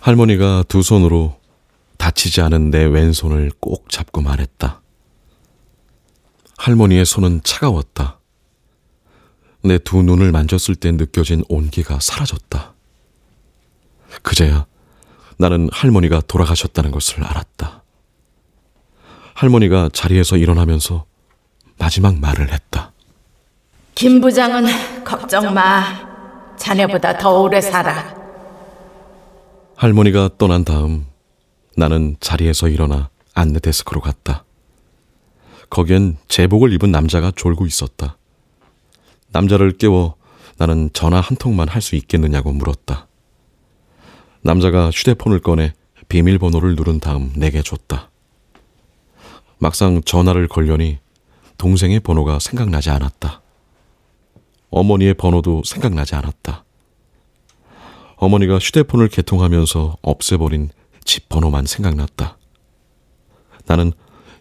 할머니가 0.00 0.64
두 0.68 0.82
손으로 0.82 1.38
다치지 1.98 2.40
않은 2.42 2.70
내 2.70 2.84
왼손을 2.84 3.50
꼭 3.60 3.90
잡고 3.90 4.22
말했다. 4.22 4.80
할머니의 6.58 7.04
손은 7.04 7.42
차가웠다. 7.44 8.19
내 9.62 9.78
두 9.78 10.02
눈을 10.02 10.32
만졌을 10.32 10.74
때 10.74 10.90
느껴진 10.92 11.44
온기가 11.48 11.98
사라졌다. 12.00 12.74
그제야 14.22 14.66
나는 15.38 15.68
할머니가 15.72 16.22
돌아가셨다는 16.26 16.90
것을 16.90 17.22
알았다. 17.24 17.82
할머니가 19.34 19.90
자리에서 19.92 20.36
일어나면서 20.36 21.04
마지막 21.78 22.18
말을 22.18 22.52
했다. 22.52 22.92
김 23.94 24.20
부장은 24.20 25.04
걱정 25.04 25.54
마. 25.54 26.10
자네보다 26.56 27.16
더 27.18 27.40
오래 27.40 27.60
살아. 27.60 28.14
할머니가 29.76 30.30
떠난 30.36 30.64
다음 30.64 31.06
나는 31.76 32.16
자리에서 32.20 32.68
일어나 32.68 33.08
안내 33.34 33.58
데스크로 33.60 34.00
갔다. 34.02 34.44
거기엔 35.70 36.18
제복을 36.28 36.72
입은 36.74 36.90
남자가 36.90 37.32
졸고 37.34 37.64
있었다. 37.64 38.16
남자를 39.32 39.76
깨워 39.78 40.16
나는 40.58 40.90
전화 40.92 41.20
한 41.20 41.36
통만 41.36 41.68
할 41.68 41.80
수 41.80 41.96
있겠느냐고 41.96 42.52
물었다. 42.52 43.06
남자가 44.42 44.90
휴대폰을 44.90 45.40
꺼내 45.40 45.72
비밀번호를 46.08 46.74
누른 46.76 47.00
다음 47.00 47.32
내게 47.36 47.62
줬다. 47.62 48.10
막상 49.58 50.02
전화를 50.02 50.48
걸려니 50.48 50.98
동생의 51.58 52.00
번호가 52.00 52.38
생각나지 52.38 52.90
않았다. 52.90 53.42
어머니의 54.70 55.14
번호도 55.14 55.62
생각나지 55.64 56.14
않았다. 56.14 56.64
어머니가 58.16 58.58
휴대폰을 58.58 59.08
개통하면서 59.08 59.96
없애버린 60.02 60.70
집 61.04 61.28
번호만 61.28 61.66
생각났다. 61.66 62.36
나는 63.66 63.92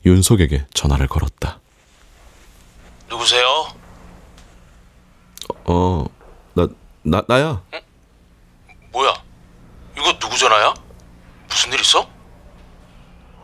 윤석에게 0.06 0.66
전화를 0.74 1.08
걸었다. 1.08 1.60
누구세요? 3.10 3.68
어, 5.66 6.06
나, 6.54 6.68
나, 7.04 7.22
나야. 7.28 7.62
뭐야? 8.92 9.14
이거 9.98 10.18
누구 10.20 10.38
전화야? 10.38 10.74
무슨 11.48 11.74
일 11.74 11.80
있어? 11.82 12.08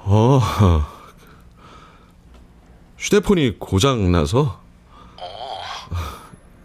어, 0.04 0.40
휴대폰이 2.98 3.58
고장 3.60 4.12
나서. 4.12 4.60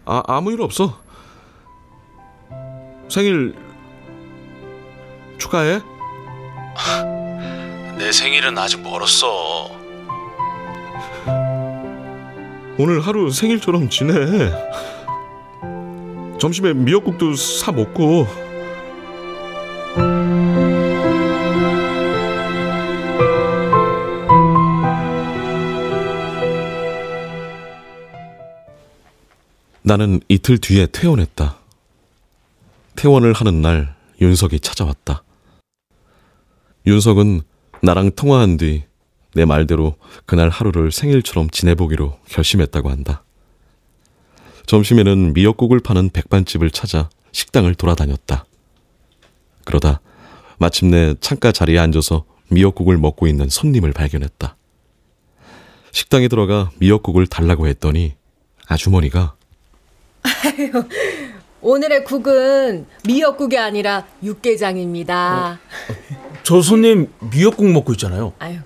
아, 0.05 0.23
아무 0.27 0.51
일 0.51 0.61
없어. 0.61 0.99
생일 3.09 3.55
축하해. 5.37 5.79
내 7.97 8.11
생일은 8.11 8.57
아직 8.57 8.81
멀었어. 8.81 9.69
오늘 12.77 13.01
하루 13.01 13.29
생일처럼 13.29 13.89
지내. 13.89 14.13
점심에 16.41 16.73
미역국도 16.73 17.35
사 17.35 17.71
먹고. 17.71 18.25
나는 29.83 30.19
이틀 30.29 30.57
뒤에 30.57 30.87
퇴원했다. 30.87 31.59
퇴원을 32.95 33.33
하는 33.33 33.61
날 33.61 33.95
윤석이 34.19 34.61
찾아왔다. 34.61 35.21
윤석은 36.87 37.41
나랑 37.83 38.13
통화한 38.15 38.57
뒤 38.57 38.91
내 39.33 39.45
말대로 39.45 39.95
그날 40.25 40.49
하루를 40.49 40.91
생일처럼 40.91 41.49
지내보기로 41.49 42.17
결심했다고 42.27 42.89
한다. 42.89 43.23
점심에는 44.71 45.33
미역국을 45.33 45.81
파는 45.81 46.11
백반집을 46.11 46.71
찾아 46.71 47.09
식당을 47.33 47.75
돌아다녔다. 47.75 48.45
그러다 49.65 49.99
마침내 50.59 51.13
창가 51.19 51.51
자리에 51.51 51.77
앉아서 51.77 52.23
미역국을 52.47 52.97
먹고 52.97 53.27
있는 53.27 53.49
손님을 53.49 53.91
발견했다. 53.91 54.55
식당에 55.91 56.29
들어가 56.29 56.71
미역국을 56.79 57.27
달라고 57.27 57.67
했더니 57.67 58.13
아주머니가 58.65 59.35
아유, 60.21 60.85
오늘의 61.59 62.05
국은 62.05 62.85
미역국이 63.05 63.57
아니라 63.57 64.07
육개장입니다. 64.23 65.59
저 66.43 66.61
손님 66.61 67.11
미역국 67.29 67.69
먹고 67.69 67.91
있잖아요. 67.91 68.31
아유, 68.39 68.59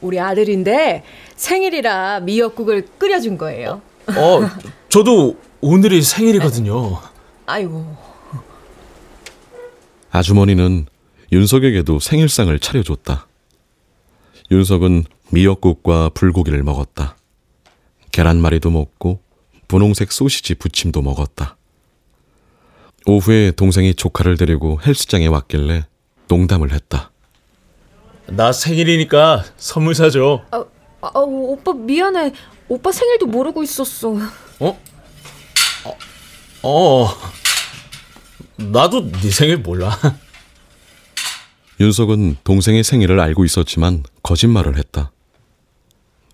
우리 0.00 0.18
아들인데 0.18 1.04
생일이라 1.36 2.20
미역국을 2.20 2.86
끓여준 2.96 3.36
거예요. 3.36 3.82
어, 4.06 4.40
저도 4.92 5.38
오늘이 5.62 6.02
생일이거든요. 6.02 7.00
아이고, 7.46 7.96
아주머니는 10.10 10.84
윤석에게도 11.32 11.98
생일상을 11.98 12.58
차려줬다. 12.58 13.26
윤석은 14.50 15.04
미역국과 15.30 16.10
불고기를 16.10 16.62
먹었다. 16.62 17.16
계란말이도 18.10 18.68
먹고 18.70 19.20
분홍색 19.66 20.12
소시지 20.12 20.56
부침도 20.56 21.00
먹었다. 21.00 21.56
오후에 23.06 23.52
동생이 23.52 23.94
조카를 23.94 24.36
데리고 24.36 24.78
헬스장에 24.84 25.26
왔길래 25.26 25.86
농담을 26.28 26.70
했다. 26.70 27.12
나 28.26 28.52
생일이니까 28.52 29.44
선물 29.56 29.94
사줘. 29.94 30.42
아, 30.50 30.62
아, 31.00 31.18
오빠 31.18 31.72
미안해. 31.72 32.34
오빠 32.68 32.92
생일도 32.92 33.24
모르고 33.24 33.62
있었어. 33.62 34.16
어? 34.62 34.78
어, 36.62 36.68
어. 36.68 37.08
나도 38.56 39.10
네 39.10 39.30
생일 39.30 39.58
몰라. 39.58 39.98
윤석은 41.80 42.36
동생의 42.44 42.84
생일을 42.84 43.18
알고 43.18 43.44
있었지만 43.44 44.04
거짓말을 44.22 44.78
했다. 44.78 45.10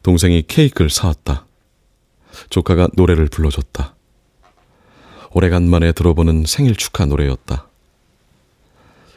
동생이 0.03 0.45
케이크를 0.47 0.91
사왔다. 0.91 1.47
조카가 2.51 2.89
노래를 2.95 3.29
불러줬다. 3.29 3.95
오래간만에 5.31 5.93
들어보는 5.93 6.45
생일 6.47 6.77
축하 6.77 7.07
노래였다. 7.07 7.67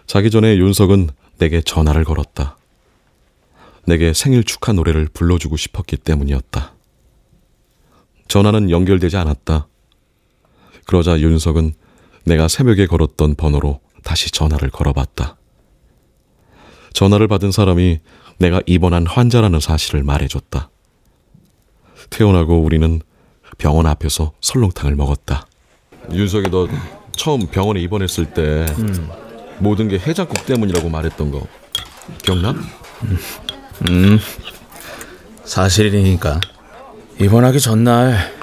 자기 0.08 0.32
전에 0.32 0.56
윤석은 0.56 1.10
내게 1.38 1.62
전화를 1.62 2.06
걸었다. 2.06 2.58
내게 3.86 4.14
생일 4.14 4.44
축하 4.46 4.72
노래를 4.72 5.10
불러주고 5.14 5.58
싶었기 5.58 5.98
때문이었다. 5.98 6.76
전화는 8.32 8.70
연결되지 8.70 9.18
않았다. 9.18 9.68
그러자 10.86 11.20
윤석은 11.20 11.74
내가 12.24 12.48
새벽에 12.48 12.86
걸었던 12.86 13.36
번호로 13.36 13.82
다시 14.06 14.32
전화를 14.32 14.70
걸어봤다. 14.70 15.36
전화를 16.94 17.28
받은 17.28 17.52
사람이 17.52 18.00
내가 18.38 18.62
입원한 18.66 19.06
환자라는 19.06 19.60
사실을 19.60 20.04
말해줬다. 20.04 20.70
퇴원하고 22.10 22.62
우리는 22.62 23.02
병원 23.58 23.86
앞에서 23.86 24.32
설렁탕을 24.40 24.96
먹었다. 24.96 25.46
윤석이 26.14 26.52
너 26.52 26.70
처음 27.18 27.48
병원에 27.48 27.82
입원했을 27.82 28.34
때 28.34 28.66
모든 29.60 29.90
게 29.90 30.00
해장국 30.00 30.46
때문이라고 30.46 30.88
말했던 30.88 31.32
거 31.32 31.46
기억나? 32.24 32.56
음, 33.90 34.20
사실이니까. 35.44 36.40
입원하기 37.22 37.60
전날 37.60 38.34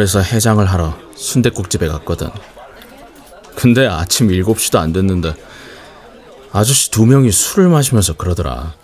해서 0.00 0.20
해장을 0.20 0.66
하러 0.66 0.98
순댓국집에 1.14 1.86
갔거든. 1.86 2.30
근데 3.54 3.86
아침 3.86 4.26
7시도 4.26 4.78
안 4.78 4.92
됐는데 4.92 5.36
아저씨 6.52 6.90
두 6.90 7.06
명이 7.06 7.30
술을 7.30 7.68
마시면서 7.68 8.14
그러더라. 8.14 8.74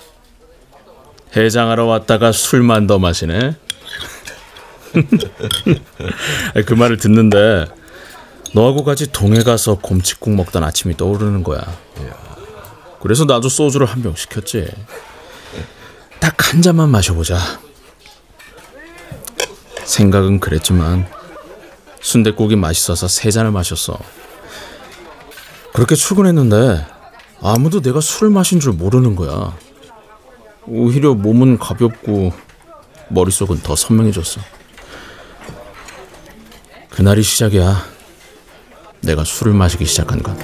해장하러 1.36 1.86
왔다가 1.86 2.30
술만 2.30 2.86
더 2.86 3.00
마시네. 3.00 3.56
그 6.64 6.74
말을 6.74 6.98
듣는데 6.98 7.66
너하고 8.54 8.84
같이 8.84 9.10
동해 9.10 9.42
가서 9.42 9.78
곰칫국 9.78 10.32
먹던 10.36 10.62
아침이 10.62 10.96
떠오르는 10.96 11.42
거야. 11.42 11.60
그래서 13.02 13.24
나도 13.24 13.48
소주를 13.48 13.86
한 13.86 14.00
병 14.02 14.14
시켰지. 14.14 14.70
딱 16.20 16.36
한 16.52 16.62
잔만 16.62 16.88
마셔보자. 16.90 17.36
생각은 19.88 20.38
그랬지만 20.38 21.06
순댓국이 22.00 22.56
맛있어서 22.56 23.08
세 23.08 23.30
잔을 23.30 23.50
마셨어. 23.50 23.98
그렇게 25.72 25.94
출근했는데 25.94 26.84
아무도 27.40 27.80
내가 27.80 28.00
술을 28.00 28.30
마신 28.30 28.60
줄 28.60 28.72
모르는 28.72 29.16
거야. 29.16 29.56
오히려 30.66 31.14
몸은 31.14 31.58
가볍고 31.58 32.32
머릿속은 33.08 33.62
더 33.62 33.74
선명해졌어. 33.74 34.40
그날이 36.90 37.22
시작이야. 37.22 37.82
내가 39.00 39.24
술을 39.24 39.54
마시기 39.54 39.86
시작한 39.86 40.22
건. 40.22 40.36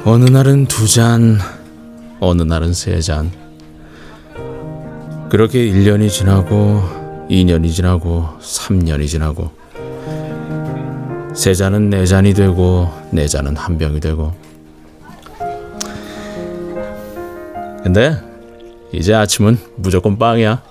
어느 0.06 0.24
날은 0.24 0.66
두 0.66 0.88
잔, 0.88 1.38
어느 2.20 2.42
날은 2.42 2.72
세 2.72 3.00
잔. 3.00 3.39
그렇게 5.30 5.60
1년이 5.60 6.10
지나고 6.10 6.82
2년이 7.30 7.72
지나고 7.72 8.26
3년이 8.40 9.06
지나고 9.06 9.52
세 11.32 11.54
잔은 11.54 11.88
네 11.88 12.04
잔이 12.04 12.34
되고 12.34 12.90
네 13.12 13.28
잔은 13.28 13.56
한 13.56 13.78
병이 13.78 14.00
되고. 14.00 14.32
근데 17.84 18.20
이제 18.92 19.14
아침은 19.14 19.56
무조건 19.76 20.18
빵이야. 20.18 20.62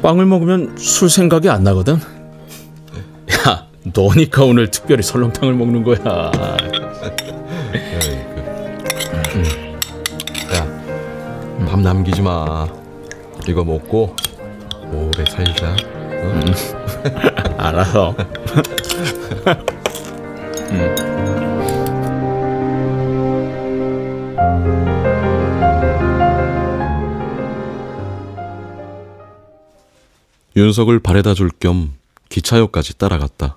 빵을 0.00 0.24
먹으면 0.24 0.76
술 0.78 1.10
생각이 1.10 1.50
안 1.50 1.64
나거든. 1.64 1.94
야 1.94 3.66
너니까 3.94 4.44
오늘 4.44 4.70
특별히 4.70 5.02
설렁탕을 5.02 5.54
먹는 5.54 5.82
거야 5.82 6.30
밥 11.66 11.80
남기지 11.80 12.22
마. 12.22 12.68
이거 13.48 13.64
먹고 13.64 14.14
오래 14.92 15.24
살자. 15.24 15.74
어? 15.74 16.40
알아서. 17.56 18.14
윤석을 30.56 31.00
바래다 31.00 31.34
줄 31.34 31.50
겸 31.60 31.94
기차역까지 32.28 32.98
따라갔다. 32.98 33.56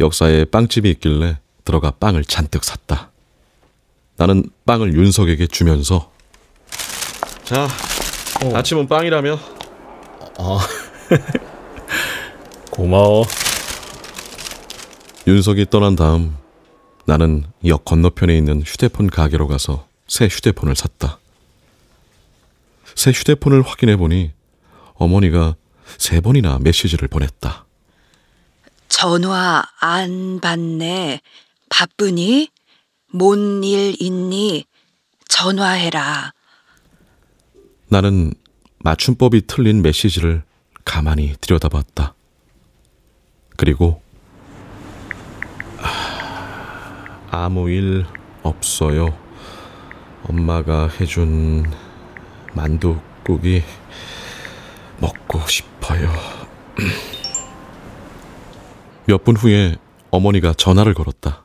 역사에 0.00 0.44
빵집이 0.44 0.88
있길래 0.90 1.38
들어가 1.64 1.90
빵을 1.90 2.24
잔뜩 2.24 2.64
샀다. 2.64 3.10
나는 4.16 4.44
빵을 4.66 4.94
윤석에게 4.94 5.48
주면서 5.48 6.12
자, 7.44 7.66
아침은 8.52 8.86
빵이라며. 8.88 9.38
어. 10.38 10.58
고마워. 12.70 13.24
윤석이 15.26 15.66
떠난 15.70 15.96
다음 15.96 16.36
나는 17.06 17.44
역 17.66 17.84
건너편에 17.84 18.36
있는 18.36 18.62
휴대폰 18.62 19.08
가게로 19.08 19.46
가서 19.46 19.86
새 20.06 20.26
휴대폰을 20.26 20.74
샀다. 20.76 21.18
새 22.94 23.10
휴대폰을 23.10 23.62
확인해 23.62 23.96
보니 23.96 24.32
어머니가 24.94 25.56
세 25.98 26.20
번이나 26.20 26.58
메시지를 26.60 27.08
보냈다. 27.08 27.64
전화 28.88 29.62
안 29.80 30.40
받네. 30.40 31.20
바쁘니? 31.70 32.48
뭔 33.12 33.62
일 33.64 33.96
있니? 34.00 34.64
전화해라. 35.28 36.32
나는 37.94 38.32
맞춤법이 38.80 39.46
틀린 39.46 39.80
메시지를 39.80 40.42
가만히 40.84 41.32
들여다봤다. 41.40 42.14
그리고 43.56 44.02
아, 45.80 47.20
아무 47.30 47.70
일 47.70 48.04
없어요. 48.42 49.16
엄마가 50.24 50.88
해준 50.88 51.70
만두국이 52.52 53.62
먹고 54.98 55.46
싶어요. 55.46 56.10
몇 59.06 59.22
분 59.22 59.36
후에 59.36 59.76
어머니가 60.10 60.52
전화를 60.54 60.94
걸었다. 60.94 61.44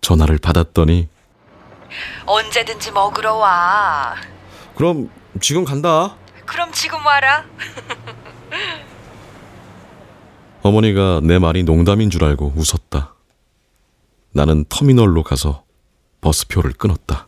전화를 0.00 0.38
받았더니 0.38 1.08
언제든지 2.24 2.92
먹으러 2.92 3.34
와. 3.34 4.14
그럼 4.76 5.10
지금 5.40 5.64
간다. 5.64 6.16
그럼 6.46 6.70
지금 6.72 7.04
와라. 7.04 7.44
어머니가 10.62 11.20
내 11.22 11.38
말이 11.38 11.62
농담인 11.62 12.10
줄 12.10 12.24
알고 12.24 12.54
웃었다. 12.56 13.14
나는 14.32 14.64
터미널로 14.68 15.22
가서 15.22 15.64
버스표를 16.20 16.72
끊었다. 16.72 17.26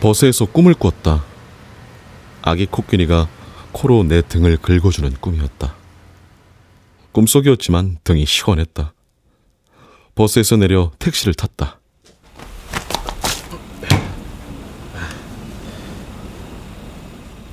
버스에서 0.00 0.46
꿈을 0.46 0.74
꿨다. 0.74 1.24
아기 2.42 2.66
코끼리가 2.66 3.28
코로 3.72 4.04
내 4.04 4.22
등을 4.22 4.56
긁어주는 4.56 5.16
꿈이었다. 5.20 5.74
꿈속이었지만 7.12 7.98
등이 8.04 8.24
시원했다. 8.24 8.94
버스에서 10.14 10.56
내려 10.56 10.90
택시를 10.98 11.34
탔다. 11.34 11.79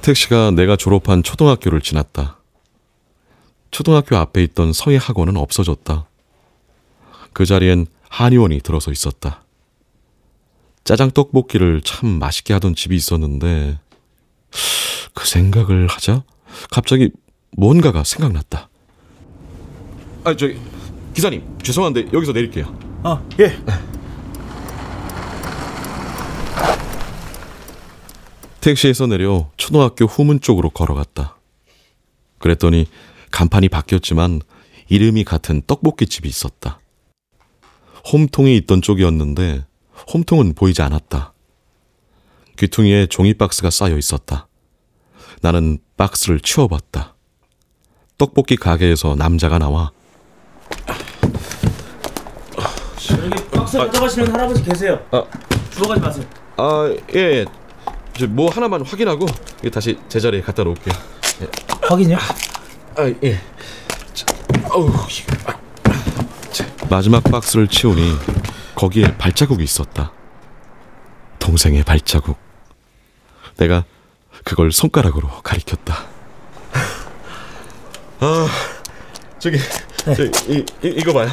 택시가 0.08 0.52
내가 0.52 0.78
졸업한 0.78 1.22
초등학교를 1.22 1.82
지났다. 1.82 2.40
초등학교 3.72 4.16
앞에 4.16 4.42
있던 4.44 4.72
서예 4.72 4.96
학원은 4.96 5.36
없어졌다. 5.36 6.08
그 7.34 7.46
자리엔 7.46 7.88
한의원이 8.08 8.62
들어서 8.62 8.94
있었다. 8.94 9.44
짜장 10.86 11.12
떡볶이를 11.12 11.82
참 11.82 12.08
맛있게 12.08 12.54
하던 12.54 12.74
집이 12.74 12.96
있었는데 12.96 13.80
그 15.14 15.28
생각을 15.28 15.88
하자 15.88 16.24
갑자기 16.72 17.12
뭔가가 17.58 18.06
생각났다. 18.06 18.70
아, 20.24 20.36
저기 20.38 20.58
기사님 21.14 21.44
죄송한데 21.62 22.12
여기서 22.14 22.32
내릴게요. 22.32 22.74
어, 23.04 23.22
예. 23.42 23.58
택시에서 28.62 29.08
내려 29.08 29.50
초등학교 29.58 30.06
후문 30.06 30.42
쪽으로 30.42 30.70
걸어갔다. 30.70 31.38
그랬더니 32.40 32.88
간판이 33.32 33.70
바뀌었지만 33.70 34.42
이름이 34.90 35.24
같은 35.24 35.62
떡볶이집이 35.66 36.28
있었다. 36.28 36.80
홈통이 38.12 38.56
있던 38.58 38.82
쪽이었는데 38.82 39.66
홈통은 40.14 40.54
보이지 40.54 40.82
않았다. 40.82 41.34
귀퉁이에 42.58 43.08
종이 43.08 43.34
박스가 43.34 43.70
쌓여 43.70 43.98
있었다. 43.98 44.48
나는 45.42 45.80
박스를 45.98 46.40
치워봤다. 46.40 47.16
떡볶이 48.18 48.56
가게에서 48.56 49.16
남자가 49.16 49.60
나와 49.60 49.92
여기 53.22 53.50
박스 53.50 53.78
가져가시는 53.78 54.32
할아버지 54.32 54.64
계세요. 54.64 55.00
아. 55.12 55.24
주워가지 55.72 56.02
마세요. 56.02 56.26
아, 56.58 56.96
예, 57.14 57.20
예. 57.20 57.46
저뭐 58.18 58.50
하나만 58.50 58.84
확인하고 58.84 59.26
다시 59.72 59.98
제자리에 60.10 60.42
갖다 60.42 60.64
놓을게요. 60.64 60.94
예. 61.42 61.48
확인이요? 61.84 62.18
아, 62.98 63.14
예. 63.24 63.40
자, 64.14 64.26
어우, 64.72 64.92
아. 65.46 65.60
자, 66.52 66.66
마지막 66.90 67.24
박스를 67.24 67.68
치우니 67.68 68.18
거기에 68.76 69.16
발자국이 69.18 69.64
있었다. 69.64 70.12
동생의 71.40 71.84
발자국. 71.84 72.38
내가 73.58 73.86
그걸 74.44 74.72
손가락으로 74.72 75.30
가리켰다. 75.44 76.06
아, 78.20 78.48
저기, 79.38 79.60
저, 80.04 80.24
이, 80.52 80.66
이 80.84 80.88
이거 80.98 81.14
봐요. 81.14 81.30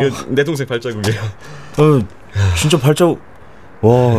이거 0.00 0.24
내 0.28 0.42
동생 0.42 0.66
발자국이에요. 0.66 1.20
어, 1.22 2.00
진짜 2.56 2.78
발자국. 2.78 3.20
와. 3.82 4.14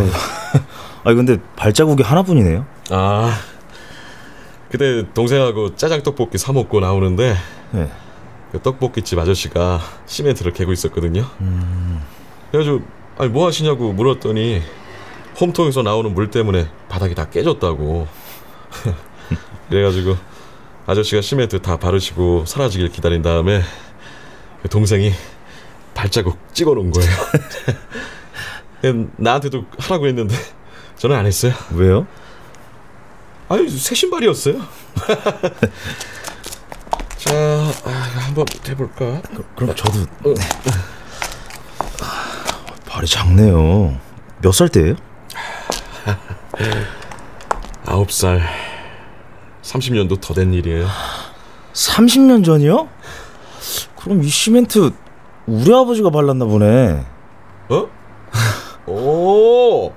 아니 1.05 1.15
근데 1.15 1.37
발자국이 1.55 2.01
하나뿐이네요. 2.01 2.65
아, 2.89 3.31
그때 4.69 5.03
동생하고 5.13 5.75
짜장 5.75 6.01
떡볶이 6.01 6.37
사 6.39 6.51
먹고 6.51 6.79
나오는데 6.79 7.35
네. 7.71 7.89
그 8.51 8.59
떡볶이집 8.61 9.17
아저씨가 9.19 9.79
시멘트를 10.07 10.51
개고 10.51 10.73
있었거든요. 10.73 11.25
그래가지고 12.51 12.81
아니 13.17 13.29
뭐 13.29 13.45
하시냐고 13.47 13.93
물었더니 13.93 14.61
홈통에서 15.39 15.83
나오는 15.83 16.13
물 16.13 16.31
때문에 16.31 16.67
바닥이 16.89 17.13
다 17.13 17.29
깨졌다고. 17.29 18.07
그래가지고 19.69 20.17
아저씨가 20.87 21.21
시멘트 21.21 21.61
다 21.61 21.77
바르시고 21.77 22.45
사라지길 22.45 22.89
기다린 22.89 23.21
다음에 23.21 23.61
그 24.63 24.69
동생이 24.69 25.11
발자국 25.93 26.37
찍어놓은 26.53 26.91
거예요. 26.91 27.11
나한테도 29.17 29.65
하라고 29.79 30.07
했는데 30.07 30.35
저는 30.97 31.15
안 31.15 31.25
했어요. 31.25 31.53
왜요? 31.71 32.05
아니 33.49 33.69
새 33.69 33.93
신발이었어요. 33.95 34.55
자, 37.17 37.33
아, 37.85 37.89
한번 38.19 38.45
해볼까? 38.67 39.21
그 39.55 39.65
럼 39.65 39.75
저도 39.75 40.05
발이 42.87 43.07
작네요. 43.07 43.97
몇 44.41 44.51
살 44.53 44.69
때예요? 44.69 44.95
아홉 47.85 48.11
살. 48.11 48.41
30년도 49.63 50.21
더 50.21 50.33
된 50.33 50.53
일이에요. 50.53 50.87
30년 51.73 52.43
전이요? 52.45 52.87
그럼 54.01 54.23
이 54.23 54.27
시멘트 54.29 54.91
우리 55.47 55.73
아버지가 55.73 56.09
발랐나 56.09 56.45
보네. 56.45 57.05
어? 57.69 57.87
오. 58.91 59.91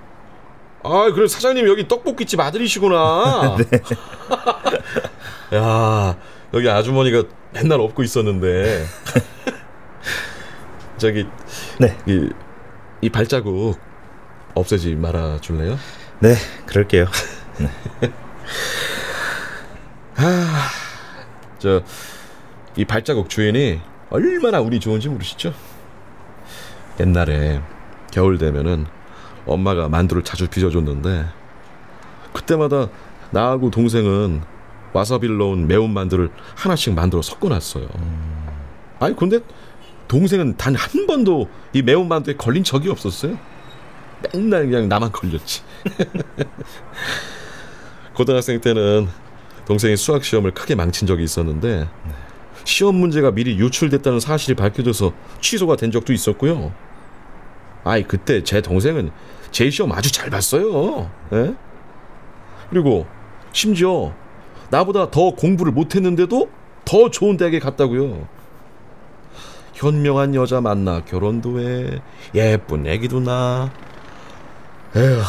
아, 0.83 1.11
그래 1.15 1.27
사장님 1.27 1.67
여기 1.69 1.87
떡볶이집 1.89 2.39
아들이시구나. 2.41 3.57
네. 3.71 3.81
야, 5.59 6.17
여기 6.55 6.69
아주머니가 6.71 7.25
맨날 7.53 7.81
업고 7.81 8.03
있었는데. 8.03 8.85
저기 10.99 11.27
네. 11.79 11.97
이, 12.07 12.29
이 13.01 13.09
발자국 13.11 13.79
없애지 14.55 14.97
말아 14.97 15.39
줄래요? 15.41 15.79
네, 16.21 16.35
그럴게요. 16.67 17.07
아, 20.17 20.69
저 21.59 21.83
이 22.79 22.85
발자국 22.85 23.29
주인이 23.29 23.81
얼마나 24.09 24.61
운이 24.61 24.79
좋은지 24.79 25.09
모르시죠? 25.09 25.53
옛날에 27.01 27.61
겨울 28.13 28.39
되면은 28.39 28.87
엄마가 29.49 29.89
만두를 29.89 30.23
자주 30.23 30.49
빚어줬는데 30.49 31.27
그때마다 32.33 32.89
나하고 33.31 33.71
동생은 33.71 34.43
와사비를 34.93 35.37
넣은 35.39 35.69
매운 35.69 35.93
만두를 35.93 36.31
하나씩 36.55 36.95
만들어 36.95 37.23
섞어놨어요. 37.23 37.89
아니 39.01 39.17
근데 39.17 39.41
동생은 40.09 40.57
단 40.57 40.75
한 40.75 41.07
번도 41.07 41.49
이 41.73 41.83
매운 41.83 42.09
만두에 42.09 42.35
걸린 42.37 42.65
적이 42.65 42.91
없었어요. 42.91 43.39
맨날 44.33 44.67
그냥 44.67 44.89
나만 44.89 45.13
걸렸지. 45.13 45.63
고등학생 48.15 48.61
때는 48.61 49.09
동생이 49.67 49.97
수학 49.97 50.25
시험을 50.25 50.53
크게 50.53 50.75
망친 50.75 51.07
적이 51.07 51.25
있었는데 51.25 51.89
시험 52.65 52.97
문제가 52.97 53.31
미리 53.31 53.59
유출됐다는 53.59 54.21
사실이 54.21 54.57
밝혀져서 54.57 55.13
취소가 55.41 55.77
된 55.77 55.91
적도 55.91 56.13
있었고요. 56.13 56.73
아이 57.85 58.03
그때 58.03 58.43
제 58.43 58.61
동생은 58.61 59.11
제 59.51 59.71
시험 59.71 59.93
아주 59.93 60.13
잘 60.13 60.31
봤어요. 60.31 61.11
예? 61.33 61.55
그리고 62.71 63.07
심지어 63.53 64.13
나보다 64.71 65.11
더 65.11 65.31
공부를 65.31 65.73
못했는데도 65.73 66.51
더 66.85 67.11
좋은 67.11 67.37
대학에 67.37 67.59
갔다고요. 67.59 68.27
현명한 69.75 70.35
여자 70.35 70.61
만나 70.61 71.05
결혼도 71.05 71.61
해 71.61 72.01
예쁜 72.35 72.87
애기도 72.87 73.21
낳아. 73.21 73.71
에휴 74.97 75.21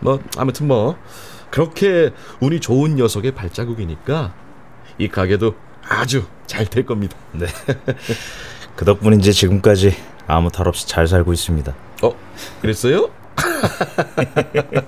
뭐 0.00 0.20
아무튼 0.38 0.66
뭐 0.68 0.96
그렇게 1.50 2.10
운이 2.40 2.60
좋은 2.60 2.96
녀석의 2.96 3.32
발자국이니까 3.32 4.32
이 4.98 5.08
가게도 5.08 5.54
아주 5.88 6.24
잘 6.46 6.66
될 6.66 6.86
겁니다. 6.86 7.16
네. 7.32 7.46
그 8.76 8.84
덕분인지 8.84 9.32
지금까지 9.32 9.94
아무 10.26 10.50
탈 10.50 10.68
없이 10.68 10.86
잘 10.88 11.06
살고 11.06 11.32
있습니다. 11.32 11.74
어, 12.02 12.14
그랬어요? 12.60 13.10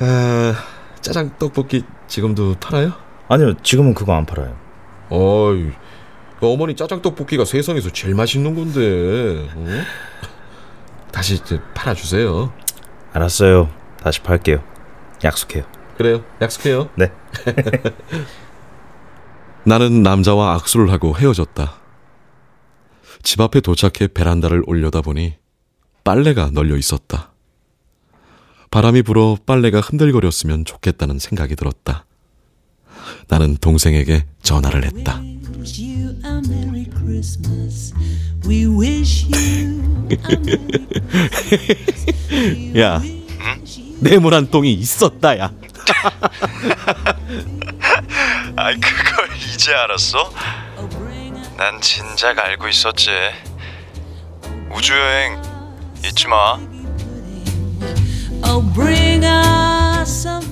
아, 0.00 0.54
짜장 1.00 1.36
떡볶이 1.38 1.84
지금도 2.08 2.56
팔아요? 2.60 2.92
아니요, 3.28 3.54
지금은 3.62 3.94
그거 3.94 4.14
안 4.14 4.26
팔아요. 4.26 4.56
어이, 5.10 5.70
그 6.40 6.46
어머니 6.46 6.74
짜장 6.74 7.02
떡볶이가 7.02 7.44
세상에서 7.44 7.90
제일 7.90 8.14
맛있는 8.14 8.54
건데. 8.54 9.48
어? 9.54 9.66
다시 11.12 11.34
이제 11.34 11.60
팔아주세요. 11.74 12.52
알았어요. 13.12 13.68
다시 14.02 14.20
팔게요. 14.22 14.62
약속해요. 15.24 15.64
그래요. 15.96 16.24
약속해요. 16.40 16.88
네. 16.96 17.12
나는 19.64 20.02
남자와 20.02 20.54
악수를 20.54 20.90
하고 20.90 21.16
헤어졌다. 21.16 21.74
집 23.22 23.40
앞에 23.40 23.60
도착해 23.60 24.08
베란다를 24.14 24.62
올려다보니 24.66 25.36
빨래가 26.04 26.50
널려 26.52 26.76
있었다. 26.76 27.30
바람이 28.70 29.02
불어 29.02 29.36
빨래가 29.46 29.80
흔들거렸으면 29.80 30.64
좋겠다는 30.64 31.18
생각이 31.18 31.56
들었다. 31.56 32.04
나는 33.28 33.56
동생에게 33.56 34.26
전화를 34.42 34.84
했다. 34.84 35.20
야, 42.78 43.00
네모난 44.00 44.50
똥이 44.50 44.72
있었다, 44.72 45.38
야. 45.38 45.52
아이 48.56 48.76
그걸 48.78 49.28
이제 49.36 49.72
알았어? 49.72 50.32
난 51.56 51.80
진작 51.80 52.38
알고 52.38 52.68
있었지. 52.68 53.10
우주 54.74 54.92
여행 54.94 55.40
잊지 56.03 56.27
마. 56.27 56.59
Oh, 58.43 58.61
bring 58.73 59.23
us 59.25 60.09
some 60.09 60.48